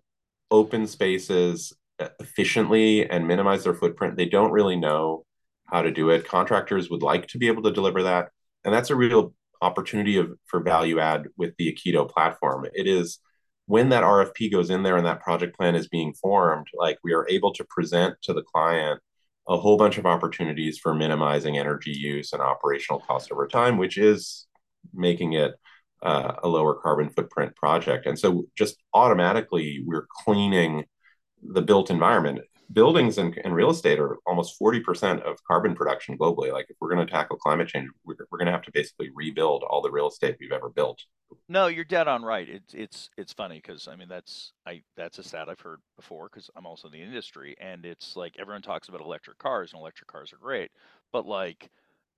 open 0.51 0.87
spaces 0.87 1.73
uh, 1.99 2.09
efficiently 2.21 3.09
and 3.09 3.27
minimize 3.27 3.65
their 3.65 3.75
footprint. 3.75 4.17
They 4.17 4.27
don't 4.27 4.53
really 4.53 4.77
know 4.77 5.25
how 5.67 5.83
to 5.83 5.91
do 5.91 6.11
it. 6.11 6.27
Contractors 6.27 6.89
would 6.91 7.03
like 7.03 7.27
to 7.29 7.39
be 7.39 7.49
able 7.49 7.63
to 7.65 7.73
deliver 7.73 8.05
that. 8.05 8.31
And 8.65 8.73
that's 8.73 8.91
a 8.91 8.97
real 8.97 9.35
opportunity 9.61 10.17
of 10.17 10.33
for 10.47 10.61
value 10.61 11.01
add 11.01 11.27
with 11.37 11.55
the 11.59 11.73
aikito 11.73 12.09
platform. 12.09 12.67
It 12.73 12.87
is 12.87 13.19
when 13.69 13.91
that 13.91 14.03
RFP 14.03 14.51
goes 14.51 14.71
in 14.71 14.83
there 14.83 14.97
and 14.97 15.05
that 15.05 15.21
project 15.21 15.55
plan 15.55 15.75
is 15.75 15.89
being 15.89 16.15
formed, 16.15 16.69
like 16.73 16.97
we 17.05 17.13
are 17.13 17.29
able 17.29 17.53
to 17.53 17.67
present 17.69 18.15
to 18.23 18.33
the 18.33 18.43
client 18.43 18.99
a 19.47 19.59
whole 19.59 19.77
bunch 19.77 19.99
of 19.99 20.07
opportunities 20.07 20.79
for 20.79 20.95
minimizing 20.95 21.59
energy 21.59 21.91
use 21.93 22.33
and 22.33 22.41
operational 22.41 23.01
cost 23.01 23.31
over 23.31 23.47
time, 23.47 23.77
which 23.77 23.99
is 23.99 24.47
making 24.95 25.35
it 25.35 25.53
uh, 26.03 26.33
a 26.43 26.49
lower 26.49 26.77
carbon 26.77 27.11
footprint 27.11 27.55
project. 27.57 28.07
And 28.07 28.19
so 28.19 28.47
just 28.57 28.79
automatically 28.95 29.83
we're 29.85 30.07
cleaning 30.25 30.87
the 31.43 31.63
built 31.63 31.91
environment 31.91 32.41
buildings 32.73 33.19
and, 33.19 33.39
and 33.45 33.55
real 33.55 33.71
estate 33.71 33.99
are 33.99 34.17
almost 34.27 34.59
40% 34.61 35.23
of 35.23 35.43
carbon 35.45 35.75
production 35.75 36.19
globally. 36.19 36.53
Like 36.53 36.67
if 36.69 36.77
we're 36.81 36.95
going 36.95 37.07
to 37.07 37.11
tackle 37.11 37.37
climate 37.37 37.69
change, 37.69 37.89
we're, 38.05 38.17
we're 38.31 38.39
going 38.39 38.47
to 38.47 38.53
have 38.53 38.63
to 38.63 38.73
basically 38.73 39.11
rebuild 39.15 39.63
all 39.63 39.81
the 39.81 39.91
real 39.91 40.09
estate 40.09 40.37
we've 40.41 40.53
ever 40.53 40.69
built. 40.69 41.03
No, 41.49 41.67
you're 41.67 41.85
dead 41.85 42.09
on 42.09 42.23
right. 42.23 42.49
It's 42.49 42.75
it's 42.75 43.11
it's 43.19 43.33
funny 43.35 43.57
because 43.57 43.87
I 43.87 43.97
mean 43.97 44.09
that's 44.09 44.53
I 44.67 44.83
that's 44.97 45.19
a 45.19 45.23
stat 45.23 45.49
I've 45.49 45.61
heard 45.61 45.81
before 45.97 46.29
because 46.33 46.51
I'm 46.57 46.65
also 46.65 46.89
in 46.89 46.93
the 46.93 47.03
industry 47.03 47.55
and 47.61 47.85
it's 47.85 48.17
like 48.17 48.37
everyone 48.39 48.63
talks 48.63 48.89
about 48.89 49.03
electric 49.03 49.39
cars 49.39 49.73
and 49.73 49.81
electric 49.81 50.09
cars 50.09 50.33
are 50.33 50.39
great, 50.39 50.71
but 51.13 51.27
like 51.27 51.71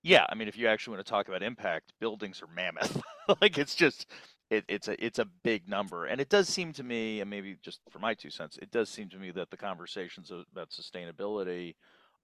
yeah, 0.03 0.25
I 0.29 0.35
mean 0.35 0.47
if 0.47 0.57
you 0.57 0.67
actually 0.67 0.95
want 0.95 1.05
to 1.05 1.09
talk 1.11 1.27
about 1.27 1.43
impact, 1.43 1.91
buildings 1.99 2.41
are 2.41 2.47
mammoth. 2.55 3.01
like 3.41 3.57
it's 3.57 3.75
just 3.75 4.09
it, 4.51 4.65
it's 4.67 4.89
a 4.89 5.03
it's 5.03 5.17
a 5.17 5.25
big 5.43 5.69
number, 5.69 6.05
and 6.05 6.19
it 6.19 6.27
does 6.27 6.49
seem 6.49 6.73
to 6.73 6.83
me, 6.83 7.21
and 7.21 7.29
maybe 7.29 7.55
just 7.63 7.79
for 7.89 7.99
my 7.99 8.13
two 8.13 8.29
cents, 8.29 8.59
it 8.61 8.69
does 8.69 8.89
seem 8.89 9.07
to 9.09 9.17
me 9.17 9.31
that 9.31 9.49
the 9.49 9.57
conversations 9.57 10.29
about 10.29 10.71
sustainability 10.71 11.75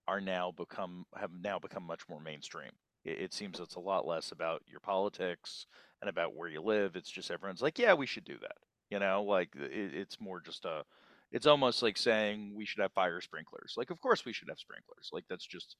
are 0.09 0.19
now 0.19 0.51
become 0.51 1.05
have 1.15 1.31
now 1.41 1.57
become 1.57 1.83
much 1.83 2.01
more 2.09 2.19
mainstream. 2.19 2.71
It, 3.05 3.21
it 3.21 3.33
seems 3.33 3.61
it's 3.61 3.75
a 3.75 3.79
lot 3.79 4.05
less 4.05 4.33
about 4.33 4.61
your 4.67 4.81
politics 4.81 5.67
and 6.01 6.09
about 6.09 6.35
where 6.35 6.49
you 6.49 6.61
live. 6.61 6.97
It's 6.97 7.09
just 7.09 7.31
everyone's 7.31 7.61
like, 7.61 7.79
yeah, 7.79 7.93
we 7.93 8.05
should 8.05 8.25
do 8.25 8.37
that. 8.41 8.57
You 8.89 8.99
know, 8.99 9.23
like 9.23 9.55
it, 9.55 9.95
it's 9.95 10.19
more 10.19 10.41
just 10.41 10.65
a. 10.65 10.83
It's 11.31 11.47
almost 11.47 11.81
like 11.81 11.97
saying 11.97 12.53
we 12.55 12.65
should 12.65 12.81
have 12.81 12.91
fire 12.91 13.21
sprinklers. 13.21 13.75
Like, 13.77 13.89
of 13.89 14.01
course 14.01 14.25
we 14.25 14.33
should 14.33 14.49
have 14.49 14.59
sprinklers. 14.59 15.09
Like 15.13 15.23
that's 15.29 15.47
just 15.47 15.77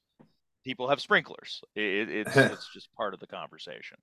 people 0.64 0.88
have 0.88 1.00
sprinklers. 1.02 1.60
It, 1.76 2.08
it's 2.08 2.36
it's 2.36 2.72
just 2.72 2.94
part 2.94 3.12
of 3.12 3.20
the 3.20 3.26
conversation 3.26 3.98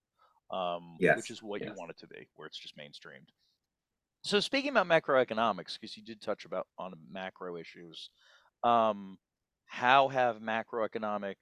um, 0.51 0.95
yes. 0.99 1.17
which 1.17 1.31
is 1.31 1.41
what 1.41 1.62
yes. 1.62 1.69
you 1.69 1.75
want 1.77 1.91
it 1.91 1.97
to 1.99 2.08
be, 2.08 2.27
where 2.36 2.47
it's 2.47 2.58
just 2.58 2.77
mainstreamed. 2.77 3.29
So 4.23 4.39
speaking 4.39 4.75
about 4.75 4.88
macroeconomics, 4.88 5.79
because 5.79 5.95
you 5.95 6.03
did 6.03 6.21
touch 6.21 6.45
about 6.45 6.67
on 6.79 6.93
macro 7.12 7.58
issues, 7.58 8.10
um, 8.63 9.17
how 9.65 10.08
have 10.08 10.39
macroeconomic 10.39 11.36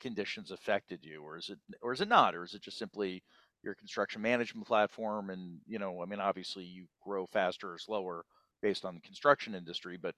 conditions 0.00 0.50
affected 0.50 1.00
you, 1.02 1.22
or 1.22 1.38
is 1.38 1.48
it, 1.48 1.58
or 1.80 1.92
is 1.92 2.00
it 2.00 2.08
not, 2.08 2.34
or 2.34 2.44
is 2.44 2.54
it 2.54 2.62
just 2.62 2.78
simply 2.78 3.22
your 3.62 3.74
construction 3.74 4.20
management 4.20 4.66
platform? 4.66 5.30
And 5.30 5.60
you 5.66 5.78
know, 5.78 6.02
I 6.02 6.06
mean, 6.06 6.20
obviously 6.20 6.64
you 6.64 6.86
grow 7.02 7.26
faster 7.26 7.72
or 7.72 7.78
slower 7.78 8.24
based 8.60 8.84
on 8.84 8.94
the 8.94 9.00
construction 9.00 9.54
industry, 9.54 9.98
but 10.00 10.14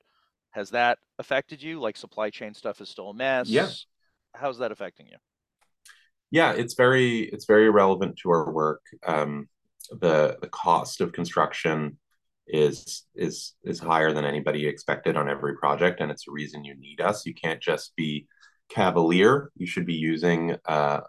has 0.51 0.71
that 0.71 0.99
affected 1.19 1.63
you? 1.63 1.79
Like 1.79 1.97
supply 1.97 2.31
chain 2.31 2.55
stuff 2.55 2.81
is 2.81 2.89
still 2.89 3.11
a 3.11 3.15
mess. 3.15 3.49
Yeah. 3.49 3.69
How's 4.35 4.59
that 4.59 4.73
affecting 4.73 5.07
you? 5.07 5.17
Yeah, 6.31 6.53
it's 6.53 6.75
very 6.75 7.21
it's 7.21 7.47
very 7.47 7.71
relevant 7.71 8.17
to 8.19 8.31
our 8.31 8.53
work. 8.53 8.83
Um, 9.07 9.49
the 9.91 10.39
the 10.41 10.49
cost 10.49 11.01
of 11.01 11.13
construction 11.13 11.99
is 12.47 13.05
is 13.15 13.55
is 13.65 13.79
higher 13.79 14.13
than 14.13 14.25
anybody 14.25 14.67
expected 14.67 15.17
on 15.17 15.29
every 15.29 15.57
project, 15.57 16.01
and 16.01 16.11
it's 16.11 16.29
a 16.29 16.33
reason 16.33 16.65
you 16.65 16.77
need 16.77 17.01
us. 17.01 17.27
You 17.27 17.35
can't 17.35 17.61
just 17.61 17.95
be 17.97 18.27
cavalier. 18.69 19.51
You 19.57 19.67
should 19.67 19.87
be 19.87 19.95
using 19.95 20.57
uh, 20.67 21.01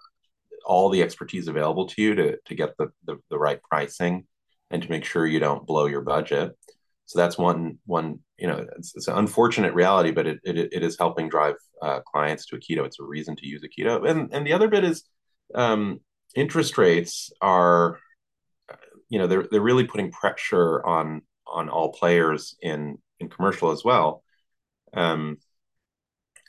all 0.66 0.90
the 0.90 1.04
expertise 1.04 1.48
available 1.48 1.88
to 1.88 2.02
you 2.02 2.16
to 2.16 2.38
to 2.46 2.56
get 2.56 2.76
the, 2.78 2.92
the 3.06 3.18
the 3.30 3.38
right 3.38 3.62
pricing 3.64 4.26
and 4.72 4.82
to 4.82 4.90
make 4.90 5.06
sure 5.06 5.28
you 5.28 5.40
don't 5.40 5.68
blow 5.68 5.86
your 5.86 6.02
budget. 6.02 6.58
So 7.06 7.20
that's 7.20 7.38
one 7.38 7.78
one 7.86 8.20
you 8.38 8.48
know 8.48 8.66
it's, 8.78 8.96
it's 8.96 9.08
an 9.08 9.18
unfortunate 9.18 9.74
reality, 9.74 10.12
but 10.12 10.28
it, 10.28 10.40
it 10.44 10.58
it 10.58 10.84
is 10.84 10.98
helping 10.98 11.30
drive 11.30 11.56
uh, 11.82 12.00
clients 12.02 12.46
to 12.48 12.58
Aikito. 12.58 12.86
It's 12.86 13.00
a 13.00 13.04
reason 13.04 13.36
to 13.36 13.48
use 13.48 13.64
Aikito. 13.64 14.10
And 14.10 14.34
and 14.34 14.46
the 14.46 14.54
other 14.54 14.68
bit 14.68 14.84
is 14.84 15.04
um, 15.54 16.00
interest 16.36 16.78
rates 16.78 17.32
are, 17.42 18.00
you 19.10 19.20
know, 19.20 19.28
they're 19.28 19.48
they're 19.52 19.62
really 19.62 19.86
putting 19.86 20.12
pressure 20.12 20.86
on 20.86 21.22
on 21.48 21.70
all 21.70 21.92
players 21.92 22.56
in 22.62 22.98
in 23.20 23.30
commercial 23.30 23.72
as 23.72 23.84
well. 23.84 24.24
Um, 24.94 25.38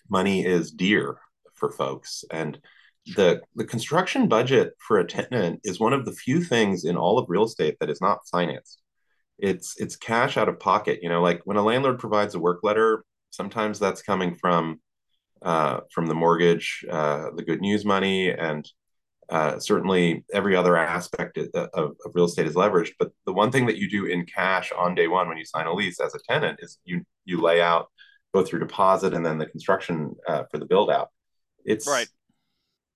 money 0.09 0.45
is 0.45 0.71
dear 0.71 1.19
for 1.55 1.71
folks, 1.71 2.25
and 2.31 2.59
the 3.17 3.41
the 3.57 3.65
construction 3.65 4.29
budget 4.29 4.75
for 4.87 4.99
a 4.99 5.07
tenant 5.07 5.61
is 5.65 5.81
one 5.81 5.93
of 5.93 6.05
the 6.05 6.13
few 6.13 6.43
things 6.43 6.85
in 6.85 6.97
all 6.97 7.19
of 7.19 7.27
real 7.29 7.45
estate 7.45 7.77
that 7.81 7.91
is 7.91 8.01
not 8.01 8.19
financed. 8.31 8.82
It's 9.39 9.81
it's 9.81 9.97
cash 9.97 10.37
out 10.37 10.49
of 10.49 10.61
pocket. 10.61 11.01
You 11.03 11.09
know, 11.09 11.23
like 11.23 11.43
when 11.45 11.57
a 11.57 11.63
landlord 11.63 11.99
provides 11.99 12.35
a 12.35 12.41
work 12.41 12.61
letter, 12.63 13.05
sometimes 13.31 13.79
that's 13.79 14.03
coming 14.03 14.35
from 14.35 14.81
uh, 15.43 15.81
from 15.93 16.07
the 16.07 16.15
mortgage, 16.15 16.85
uh, 16.91 17.31
the 17.35 17.43
good 17.43 17.61
news 17.61 17.85
money, 17.85 18.31
and 18.31 18.69
uh, 19.29 19.59
certainly 19.59 20.25
every 20.33 20.55
other 20.55 20.77
aspect 20.77 21.39
of, 21.39 21.49
of, 21.75 21.97
real 22.15 22.27
estate 22.27 22.47
is 22.47 22.55
leveraged. 22.55 22.93
But 22.99 23.13
the 23.25 23.33
one 23.33 23.51
thing 23.51 23.67
that 23.67 23.79
you 23.79 23.89
do 23.89 24.05
in 24.05 24.27
cash 24.27 24.73
on 24.77 24.95
day 24.95 25.09
one 25.09 25.29
when 25.29 25.39
you 25.39 25.45
sign 25.45 25.67
a 25.67 25.73
lease 25.73 26.01
as 26.01 26.15
a 26.15 26.19
tenant 26.29 26.61
is 26.63 26.79
you 26.85 27.03
you 27.25 27.41
lay 27.41 27.61
out 27.61 27.89
both 28.33 28.53
your 28.53 28.61
deposit 28.61 29.15
and 29.15 29.25
then 29.25 29.39
the 29.39 29.47
construction 29.47 30.15
uh, 30.29 30.45
for 30.51 30.59
the 30.59 30.67
build 30.67 30.91
out. 30.91 31.09
It's 31.65 31.87
right. 31.87 32.09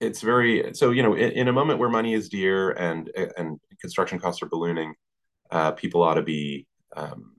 It's 0.00 0.20
very 0.20 0.74
so 0.74 0.90
you 0.90 1.02
know 1.02 1.14
in, 1.14 1.32
in, 1.32 1.48
a 1.48 1.52
moment 1.52 1.78
where 1.78 1.88
money 1.88 2.12
is 2.12 2.28
dear 2.28 2.72
and 2.72 3.10
and 3.36 3.58
construction 3.80 4.18
costs 4.18 4.42
are 4.42 4.46
ballooning, 4.46 4.94
uh, 5.50 5.72
people 5.72 6.02
ought 6.02 6.14
to 6.14 6.22
be 6.22 6.66
um, 6.96 7.36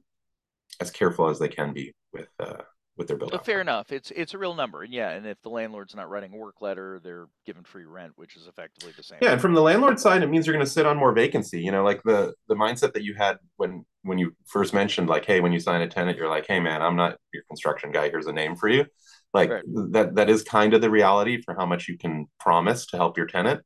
as 0.80 0.92
careful 0.92 1.30
as 1.30 1.40
they 1.40 1.50
can 1.50 1.74
be 1.74 1.94
with 2.14 2.30
uh, 2.40 2.62
with 2.98 3.08
their 3.08 3.18
build 3.18 3.34
out. 3.34 3.46
Fair 3.46 3.62
enough. 3.62 3.92
It's 3.92 4.12
it's 4.12 4.34
a 4.34 4.38
real 4.38 4.56
number, 4.56 4.84
and 4.84 4.94
yeah, 4.94 5.12
and 5.12 5.26
if 5.26 5.42
the 5.42 5.50
landlord's 5.50 5.96
not 5.96 6.10
writing 6.10 6.34
a 6.34 6.38
work 6.38 6.62
letter, 6.62 7.00
they're 7.04 7.28
given 7.46 7.64
free 7.64 7.86
rent, 7.86 8.14
which 8.16 8.36
is 8.36 8.48
effectively 8.48 8.94
the 8.98 9.04
same. 9.04 9.20
Yeah, 9.22 9.34
and 9.34 9.42
from 9.42 9.54
the 9.54 9.62
landlord 9.62 10.00
side, 10.00 10.24
it 10.24 10.28
means 10.28 10.46
you're 10.48 10.56
going 10.56 10.66
to 10.66 10.72
sit 10.72 10.86
on 10.86 10.98
more 10.98 11.14
vacancy. 11.14 11.62
You 11.62 11.72
know, 11.72 11.84
like 11.84 12.02
the 12.04 12.34
the 12.48 12.56
mindset 12.56 12.94
that 12.94 13.04
you 13.04 13.14
had 13.14 13.38
when 13.58 13.86
when 14.04 14.18
you 14.18 14.36
first 14.46 14.74
mentioned, 14.74 15.08
like, 15.08 15.26
hey, 15.26 15.40
when 15.40 15.54
you 15.54 15.60
sign 15.60 15.82
a 15.82 15.88
tenant, 15.88 16.18
you're 16.18 16.30
like, 16.30 16.48
hey, 16.48 16.60
man, 16.60 16.82
I'm 16.82 16.96
not 16.96 17.18
your 17.34 17.44
construction 17.44 17.92
guy. 17.92 18.10
Here's 18.10 18.28
a 18.28 18.34
name 18.34 18.56
for 18.56 18.70
you. 18.70 18.86
Like 19.34 19.50
right. 19.50 19.64
that 19.92 20.16
that 20.16 20.30
is 20.30 20.44
kind 20.44 20.74
of 20.74 20.82
the 20.82 20.90
reality 20.90 21.42
for 21.42 21.54
how 21.54 21.66
much 21.66 21.88
you 21.88 21.98
can 21.98 22.28
promise 22.40 22.88
to 22.88 22.98
help 22.98 23.18
your 23.18 23.28
tenant, 23.28 23.62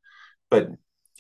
but 0.50 0.70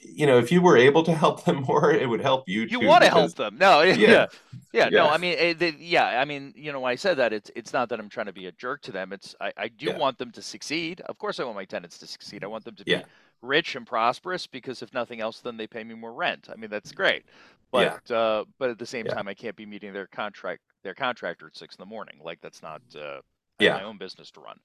you 0.02 0.26
know, 0.26 0.38
if 0.38 0.52
you 0.52 0.62
were 0.62 0.78
able 0.78 1.04
to 1.04 1.14
help 1.14 1.44
them 1.46 1.64
more, 1.64 1.92
it 1.92 2.10
would 2.10 2.22
help 2.22 2.48
you. 2.48 2.64
You 2.64 2.80
want 2.82 3.04
to 3.04 3.10
help 3.10 3.36
them? 3.36 3.58
No, 3.58 3.82
yeah, 3.82 3.94
yeah, 3.94 4.28
yeah, 4.74 4.90
no. 4.90 5.08
I 5.08 5.18
mean, 5.18 5.38
it, 5.38 5.60
they, 5.60 5.76
yeah, 5.80 6.20
I 6.20 6.26
mean, 6.26 6.54
you 6.56 6.72
know, 6.72 6.80
when 6.80 6.92
I 6.92 6.96
said 6.96 7.18
that, 7.18 7.34
it's 7.34 7.52
it's 7.56 7.74
not 7.74 7.90
that 7.90 8.00
I'm 8.00 8.10
trying 8.10 8.28
to 8.28 8.34
be 8.34 8.48
a 8.48 8.52
jerk 8.52 8.82
to 8.84 8.92
them. 8.92 9.14
It's 9.14 9.36
I, 9.40 9.52
I 9.58 9.68
do 9.68 9.88
yeah. 9.88 9.98
want 9.98 10.18
them 10.18 10.32
to 10.32 10.42
succeed. 10.42 11.02
Of 11.02 11.18
course, 11.18 11.40
I 11.40 11.44
want 11.44 11.56
my 11.56 11.66
tenants 11.66 11.98
to 12.00 12.08
succeed. 12.08 12.44
I 12.44 12.48
want 12.48 12.66
them 12.66 12.76
to 12.76 12.86
be 12.86 13.02
rich 13.42 13.76
and 13.76 13.86
prosperous 13.86 14.48
because 14.48 14.82
if 14.82 14.94
nothing 14.94 15.20
else, 15.20 15.40
then 15.40 15.58
they 15.58 15.68
pay 15.68 15.84
me 15.84 15.96
more 15.96 16.14
rent. 16.14 16.50
I 16.52 16.56
mean, 16.56 16.70
that's 16.70 16.92
great. 16.92 17.26
But 17.72 18.10
uh, 18.12 18.46
but 18.60 18.70
at 18.70 18.80
the 18.80 18.86
same 18.86 19.06
time, 19.06 19.28
I 19.28 19.34
can't 19.34 19.56
be 19.56 19.66
meeting 19.66 19.94
their 19.94 20.08
contract 20.08 20.62
their 20.84 20.96
contractor 20.96 21.48
at 21.48 21.56
six 21.56 21.76
in 21.76 21.82
the 21.82 21.86
morning. 21.86 22.16
Like 22.24 22.42
that's 22.42 22.62
not. 22.62 22.82
Uh, 22.96 23.22
yeah. 23.62 23.76
my 23.76 23.84
own 23.84 23.98
business 23.98 24.32
to 24.32 24.40
run. 24.40 24.60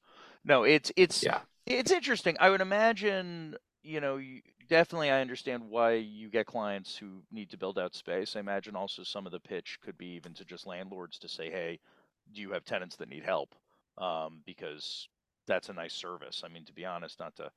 No, 0.45 0.63
it's 0.63 0.93
it's 0.97 1.23
yeah. 1.23 1.41
it's 1.67 1.91
interesting. 1.91 2.37
I 2.41 2.51
would 2.51 2.61
imagine 2.61 3.57
you 3.87 4.01
know, 4.01 4.17
you, 4.17 4.43
definitely 4.69 5.11
I 5.11 5.21
understand 5.21 5.63
why 5.69 5.93
you 5.93 6.29
get 6.29 6.47
clients 6.47 6.97
who 6.97 7.23
need 7.31 7.51
to 7.51 7.57
build 7.57 7.79
out 7.79 7.95
space. 7.95 8.37
I 8.37 8.41
imagine 8.41 8.75
also 8.75 9.03
some 9.05 9.27
of 9.27 9.33
the 9.33 9.41
pitch 9.41 9.79
could 9.83 9.97
be 9.97 10.09
even 10.09 10.35
to 10.35 10.45
just 10.45 10.67
landlords 10.67 11.19
to 11.21 11.29
say, 11.29 11.51
hey, 11.51 11.79
do 12.35 12.41
you 12.41 12.51
have 12.51 12.65
tenants 12.65 12.97
that 12.97 13.09
need 13.09 13.23
help? 13.23 13.55
Um, 13.99 14.41
because 14.45 15.09
that's 15.47 15.69
a 15.69 15.73
nice 15.73 15.95
service. 15.95 16.43
I 16.45 16.49
mean, 16.49 16.65
to 16.65 16.73
be 16.73 16.85
honest, 16.85 17.21
not 17.21 17.37
to. 17.37 17.51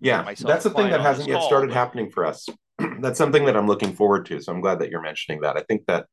Yeah, 0.00 0.22
that's 0.22 0.64
the 0.64 0.70
thing 0.70 0.90
that 0.90 1.00
hasn't 1.00 1.28
yet 1.28 1.42
started 1.42 1.68
but... 1.68 1.76
happening 1.76 2.10
for 2.10 2.24
us. 2.24 2.48
that's 3.00 3.18
something 3.18 3.44
that 3.44 3.56
I'm 3.56 3.66
looking 3.66 3.94
forward 3.94 4.26
to. 4.26 4.40
So 4.40 4.52
I'm 4.52 4.60
glad 4.60 4.80
that 4.80 4.90
you're 4.90 5.02
mentioning 5.02 5.42
that. 5.42 5.56
I 5.56 5.62
think 5.62 5.86
that 5.86 6.06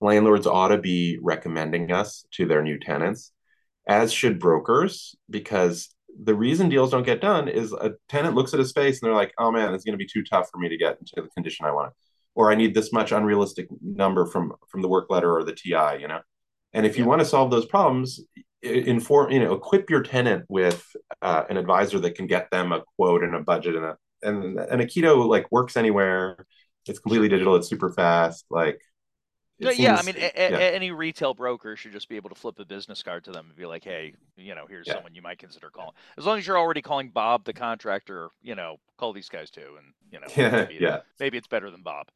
landlords 0.00 0.46
ought 0.46 0.68
to 0.68 0.78
be 0.78 1.18
recommending 1.22 1.92
us 1.92 2.24
to 2.32 2.46
their 2.46 2.62
new 2.62 2.78
tenants, 2.78 3.32
as 3.86 4.12
should 4.12 4.40
brokers, 4.40 5.14
because 5.30 5.93
the 6.22 6.34
reason 6.34 6.68
deals 6.68 6.90
don't 6.90 7.06
get 7.06 7.20
done 7.20 7.48
is 7.48 7.72
a 7.72 7.94
tenant 8.08 8.34
looks 8.34 8.54
at 8.54 8.60
a 8.60 8.64
space 8.64 9.00
and 9.00 9.08
they're 9.08 9.16
like, 9.16 9.32
oh 9.38 9.50
man, 9.50 9.74
it's 9.74 9.84
going 9.84 9.92
to 9.92 9.98
be 9.98 10.08
too 10.10 10.22
tough 10.22 10.48
for 10.50 10.58
me 10.58 10.68
to 10.68 10.76
get 10.76 10.98
into 10.98 11.12
the 11.16 11.28
condition 11.34 11.66
I 11.66 11.72
want, 11.72 11.92
or 12.34 12.50
I 12.50 12.54
need 12.54 12.74
this 12.74 12.92
much 12.92 13.12
unrealistic 13.12 13.68
number 13.82 14.26
from 14.26 14.52
from 14.68 14.82
the 14.82 14.88
work 14.88 15.10
letter 15.10 15.34
or 15.36 15.44
the 15.44 15.54
TI, 15.54 16.00
you 16.00 16.08
know. 16.08 16.20
And 16.72 16.86
if 16.86 16.98
you 16.98 17.04
want 17.04 17.20
to 17.20 17.24
solve 17.24 17.50
those 17.50 17.66
problems, 17.66 18.20
inform, 18.62 19.30
you 19.30 19.40
know, 19.40 19.54
equip 19.54 19.90
your 19.90 20.02
tenant 20.02 20.44
with 20.48 20.84
uh, 21.22 21.44
an 21.48 21.56
advisor 21.56 21.98
that 22.00 22.14
can 22.14 22.26
get 22.26 22.50
them 22.50 22.72
a 22.72 22.82
quote 22.96 23.22
and 23.22 23.34
a 23.34 23.40
budget 23.40 23.76
and 23.76 23.84
a 23.84 23.96
and 24.22 24.58
and 24.58 24.80
Aikito 24.80 25.28
like 25.28 25.50
works 25.50 25.76
anywhere. 25.76 26.46
It's 26.86 26.98
completely 26.98 27.28
digital. 27.28 27.56
It's 27.56 27.68
super 27.68 27.92
fast. 27.92 28.44
Like 28.50 28.80
yeah, 29.58 29.96
I 29.96 30.02
mean, 30.02 30.16
a, 30.16 30.32
yeah. 30.36 30.58
any 30.58 30.90
retail 30.90 31.34
broker 31.34 31.76
should 31.76 31.92
just 31.92 32.08
be 32.08 32.16
able 32.16 32.30
to 32.30 32.34
flip 32.34 32.58
a 32.58 32.64
business 32.64 33.02
card 33.02 33.24
to 33.24 33.32
them 33.32 33.46
and 33.46 33.56
be 33.56 33.66
like, 33.66 33.84
"Hey, 33.84 34.14
you 34.36 34.54
know, 34.54 34.66
here's 34.68 34.86
yeah. 34.86 34.94
someone 34.94 35.14
you 35.14 35.22
might 35.22 35.38
consider 35.38 35.70
calling." 35.70 35.92
As 36.18 36.26
long 36.26 36.38
as 36.38 36.46
you're 36.46 36.58
already 36.58 36.82
calling 36.82 37.10
Bob 37.10 37.44
the 37.44 37.52
contractor, 37.52 38.30
you 38.42 38.54
know, 38.54 38.78
call 38.98 39.12
these 39.12 39.28
guys 39.28 39.50
too, 39.50 39.76
and 39.78 39.92
you 40.10 40.20
know, 40.20 40.50
maybe, 40.66 40.78
yeah. 40.80 41.00
maybe 41.20 41.38
it's 41.38 41.46
better 41.48 41.70
than 41.70 41.82
Bob. 41.82 42.08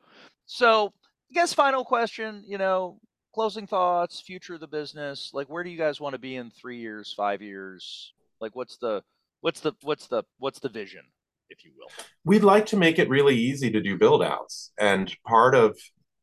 So, 0.46 0.92
I 1.30 1.34
guess 1.34 1.52
final 1.52 1.84
question, 1.84 2.42
you 2.46 2.58
know, 2.58 2.98
closing 3.34 3.66
thoughts, 3.66 4.20
future 4.20 4.54
of 4.54 4.60
the 4.60 4.66
business. 4.66 5.30
Like, 5.32 5.48
where 5.48 5.62
do 5.62 5.70
you 5.70 5.78
guys 5.78 6.00
want 6.00 6.14
to 6.14 6.18
be 6.18 6.36
in 6.36 6.50
three 6.50 6.78
years, 6.78 7.14
five 7.16 7.42
years? 7.42 8.12
Like, 8.40 8.56
what's 8.56 8.78
the 8.78 9.02
what's 9.40 9.60
the 9.60 9.72
what's 9.82 10.08
the 10.08 10.24
what's 10.38 10.58
the 10.60 10.68
vision? 10.68 11.02
if 11.50 11.64
you 11.64 11.70
will. 11.76 11.88
We'd 12.24 12.44
like 12.44 12.66
to 12.66 12.76
make 12.76 12.98
it 12.98 13.08
really 13.08 13.36
easy 13.36 13.70
to 13.70 13.80
do 13.80 13.96
build 13.96 14.22
outs. 14.22 14.72
And 14.78 15.10
part 15.26 15.54
of 15.54 15.78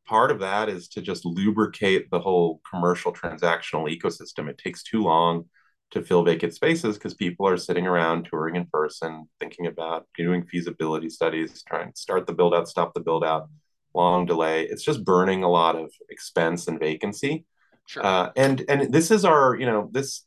part 0.06 0.30
of 0.30 0.40
that 0.40 0.68
is 0.68 0.88
to 0.88 1.02
just 1.02 1.24
lubricate 1.24 2.10
the 2.10 2.20
whole 2.20 2.60
commercial 2.68 3.12
transactional 3.12 3.90
ecosystem. 3.94 4.48
It 4.48 4.58
takes 4.58 4.82
too 4.82 5.02
long 5.02 5.46
to 5.90 6.02
fill 6.02 6.24
vacant 6.24 6.54
spaces 6.54 6.96
because 6.96 7.14
people 7.14 7.46
are 7.46 7.56
sitting 7.56 7.86
around 7.86 8.24
touring 8.24 8.56
in 8.56 8.66
person, 8.66 9.28
thinking 9.38 9.66
about 9.66 10.06
doing 10.16 10.44
feasibility 10.44 11.08
studies, 11.08 11.62
trying 11.62 11.92
to 11.92 11.98
start 11.98 12.26
the 12.26 12.32
build 12.32 12.54
out, 12.54 12.68
stop 12.68 12.92
the 12.94 13.00
build 13.00 13.24
out, 13.24 13.48
long 13.94 14.26
delay. 14.26 14.64
It's 14.64 14.82
just 14.82 15.04
burning 15.04 15.42
a 15.42 15.50
lot 15.50 15.76
of 15.76 15.92
expense 16.10 16.66
and 16.68 16.78
vacancy. 16.78 17.44
Sure. 17.86 18.04
Uh, 18.04 18.30
and 18.36 18.64
and 18.68 18.92
this 18.92 19.10
is 19.12 19.24
our 19.24 19.54
you 19.54 19.66
know 19.66 19.88
this 19.92 20.24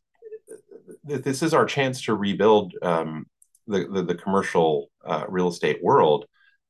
this 1.03 1.41
is 1.43 1.53
our 1.53 1.65
chance 1.65 2.03
to 2.03 2.13
rebuild 2.13 2.73
um, 2.81 3.25
the, 3.67 3.87
the, 3.87 4.03
the 4.03 4.15
commercial 4.15 4.89
uh, 5.05 5.25
real 5.27 5.47
estate 5.47 5.83
world 5.83 6.25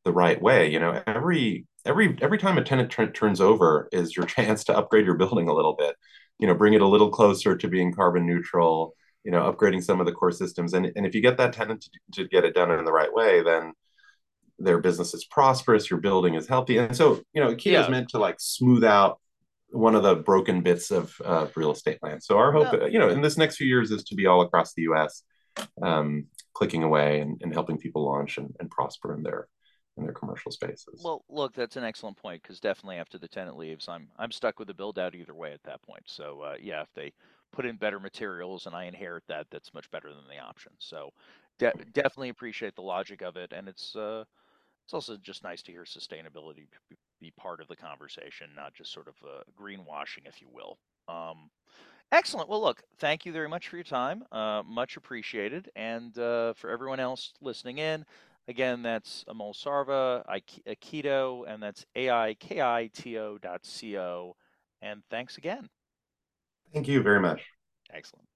the 0.05 0.11
right 0.11 0.41
way. 0.41 0.71
You 0.71 0.79
know, 0.79 1.01
every 1.05 1.65
every 1.85 2.17
every 2.21 2.37
time 2.37 2.57
a 2.57 2.63
tenant 2.63 2.91
t- 2.91 3.05
turns 3.07 3.41
over 3.41 3.89
is 3.91 4.15
your 4.15 4.25
chance 4.35 4.63
to 4.65 4.77
upgrade 4.77 5.05
your 5.05 5.15
building 5.15 5.47
a 5.47 5.53
little 5.53 5.75
bit 5.75 5.95
you 6.39 6.47
know 6.47 6.55
bring 6.55 6.73
it 6.73 6.81
a 6.81 6.87
little 6.87 7.09
closer 7.09 7.55
to 7.55 7.67
being 7.67 7.93
carbon 7.93 8.25
neutral 8.25 8.95
you 9.23 9.31
know 9.31 9.51
upgrading 9.51 9.83
some 9.83 9.99
of 9.99 10.05
the 10.05 10.11
core 10.11 10.31
systems. 10.31 10.73
And, 10.73 10.91
and 10.95 11.05
if 11.05 11.13
you 11.13 11.21
get 11.21 11.37
that 11.37 11.53
tenant 11.53 11.81
to, 11.83 12.23
to 12.23 12.27
get 12.27 12.45
it 12.45 12.55
done 12.55 12.71
in 12.71 12.85
the 12.85 12.91
right 12.91 13.13
way 13.13 13.43
then 13.43 13.73
their 14.57 14.79
business 14.79 15.13
is 15.13 15.25
prosperous 15.25 15.89
your 15.89 15.99
building 15.99 16.33
is 16.33 16.47
healthy. 16.47 16.77
And 16.77 16.95
so 16.95 17.21
you 17.33 17.43
know 17.43 17.55
key 17.55 17.73
yeah. 17.73 17.83
is 17.83 17.89
meant 17.89 18.09
to 18.09 18.19
like 18.19 18.37
smooth 18.39 18.83
out 18.83 19.19
one 19.71 19.93
of 19.93 20.01
the 20.01 20.15
broken 20.15 20.61
bits 20.61 20.89
of 20.89 21.13
uh, 21.23 21.47
real 21.55 21.71
estate 21.71 21.99
land. 22.01 22.23
So 22.23 22.37
our 22.37 22.51
hope 22.51 22.73
you 22.91 22.99
know 22.99 23.09
in 23.09 23.21
this 23.21 23.37
next 23.37 23.57
few 23.57 23.67
years 23.67 23.91
is 23.91 24.03
to 24.05 24.15
be 24.15 24.25
all 24.25 24.41
across 24.41 24.73
the 24.73 24.83
us 24.83 25.23
um, 25.81 26.25
clicking 26.53 26.83
away 26.83 27.19
and, 27.19 27.39
and 27.41 27.53
helping 27.53 27.77
people 27.77 28.05
launch 28.05 28.37
and, 28.37 28.55
and 28.59 28.69
prosper 28.69 29.13
in 29.13 29.23
their 29.23 29.47
in 29.99 30.05
their 30.05 30.13
commercial 30.13 30.51
spaces. 30.51 31.01
Well, 31.03 31.23
look, 31.29 31.53
that's 31.53 31.77
an 31.77 31.83
excellent 31.83 32.17
point 32.17 32.41
because 32.41 32.59
definitely 32.59 32.97
after 32.97 33.17
the 33.17 33.27
tenant 33.27 33.57
leaves, 33.57 33.87
I'm 33.87 34.07
I'm 34.17 34.31
stuck 34.31 34.59
with 34.59 34.67
the 34.67 34.73
build 34.73 34.97
out 34.97 35.15
either 35.15 35.35
way 35.35 35.53
at 35.53 35.63
that 35.63 35.81
point. 35.81 36.03
So 36.07 36.41
uh, 36.41 36.55
yeah, 36.61 36.81
if 36.81 36.89
they 36.95 37.13
put 37.51 37.65
in 37.65 37.75
better 37.75 37.99
materials 37.99 38.65
and 38.65 38.75
I 38.75 38.85
inherit 38.85 39.23
that, 39.27 39.47
that's 39.51 39.73
much 39.73 39.89
better 39.91 40.09
than 40.09 40.27
the 40.29 40.41
option. 40.41 40.71
So 40.79 41.11
de- 41.57 41.73
definitely 41.93 42.29
appreciate 42.29 42.75
the 42.75 42.81
logic 42.81 43.21
of 43.21 43.37
it, 43.37 43.53
and 43.53 43.67
it's 43.67 43.95
uh, 43.95 44.23
it's 44.85 44.93
also 44.93 45.17
just 45.17 45.43
nice 45.43 45.61
to 45.63 45.71
hear 45.71 45.83
sustainability 45.83 46.67
be 47.21 47.31
part 47.37 47.61
of 47.61 47.67
the 47.67 47.75
conversation, 47.75 48.49
not 48.55 48.73
just 48.73 48.91
sort 48.91 49.07
of 49.07 49.15
uh, 49.23 49.41
greenwashing, 49.59 50.25
if 50.25 50.41
you 50.41 50.47
will. 50.51 50.77
Um, 51.07 51.49
excellent. 52.11 52.49
Well, 52.49 52.61
look, 52.61 52.81
thank 52.97 53.25
you 53.25 53.31
very 53.31 53.49
much 53.49 53.67
for 53.67 53.75
your 53.75 53.83
time. 53.83 54.23
Uh, 54.31 54.63
much 54.65 54.97
appreciated. 54.97 55.69
And 55.75 56.17
uh, 56.17 56.53
for 56.53 56.69
everyone 56.69 56.99
else 56.99 57.33
listening 57.41 57.79
in, 57.79 58.05
Again, 58.49 58.81
that's 58.81 59.23
Amol 59.29 59.53
Sarva, 59.53 60.23
Aikito, 60.67 61.43
and 61.47 61.61
that's 61.61 61.85
A-I-K-I-T-O 61.95 63.37
dot 63.37 63.63
C-O. 63.63 64.35
And 64.81 65.03
thanks 65.11 65.37
again. 65.37 65.69
Thank 66.73 66.87
you 66.87 67.03
very 67.03 67.19
much. 67.19 67.43
Excellent. 67.93 68.27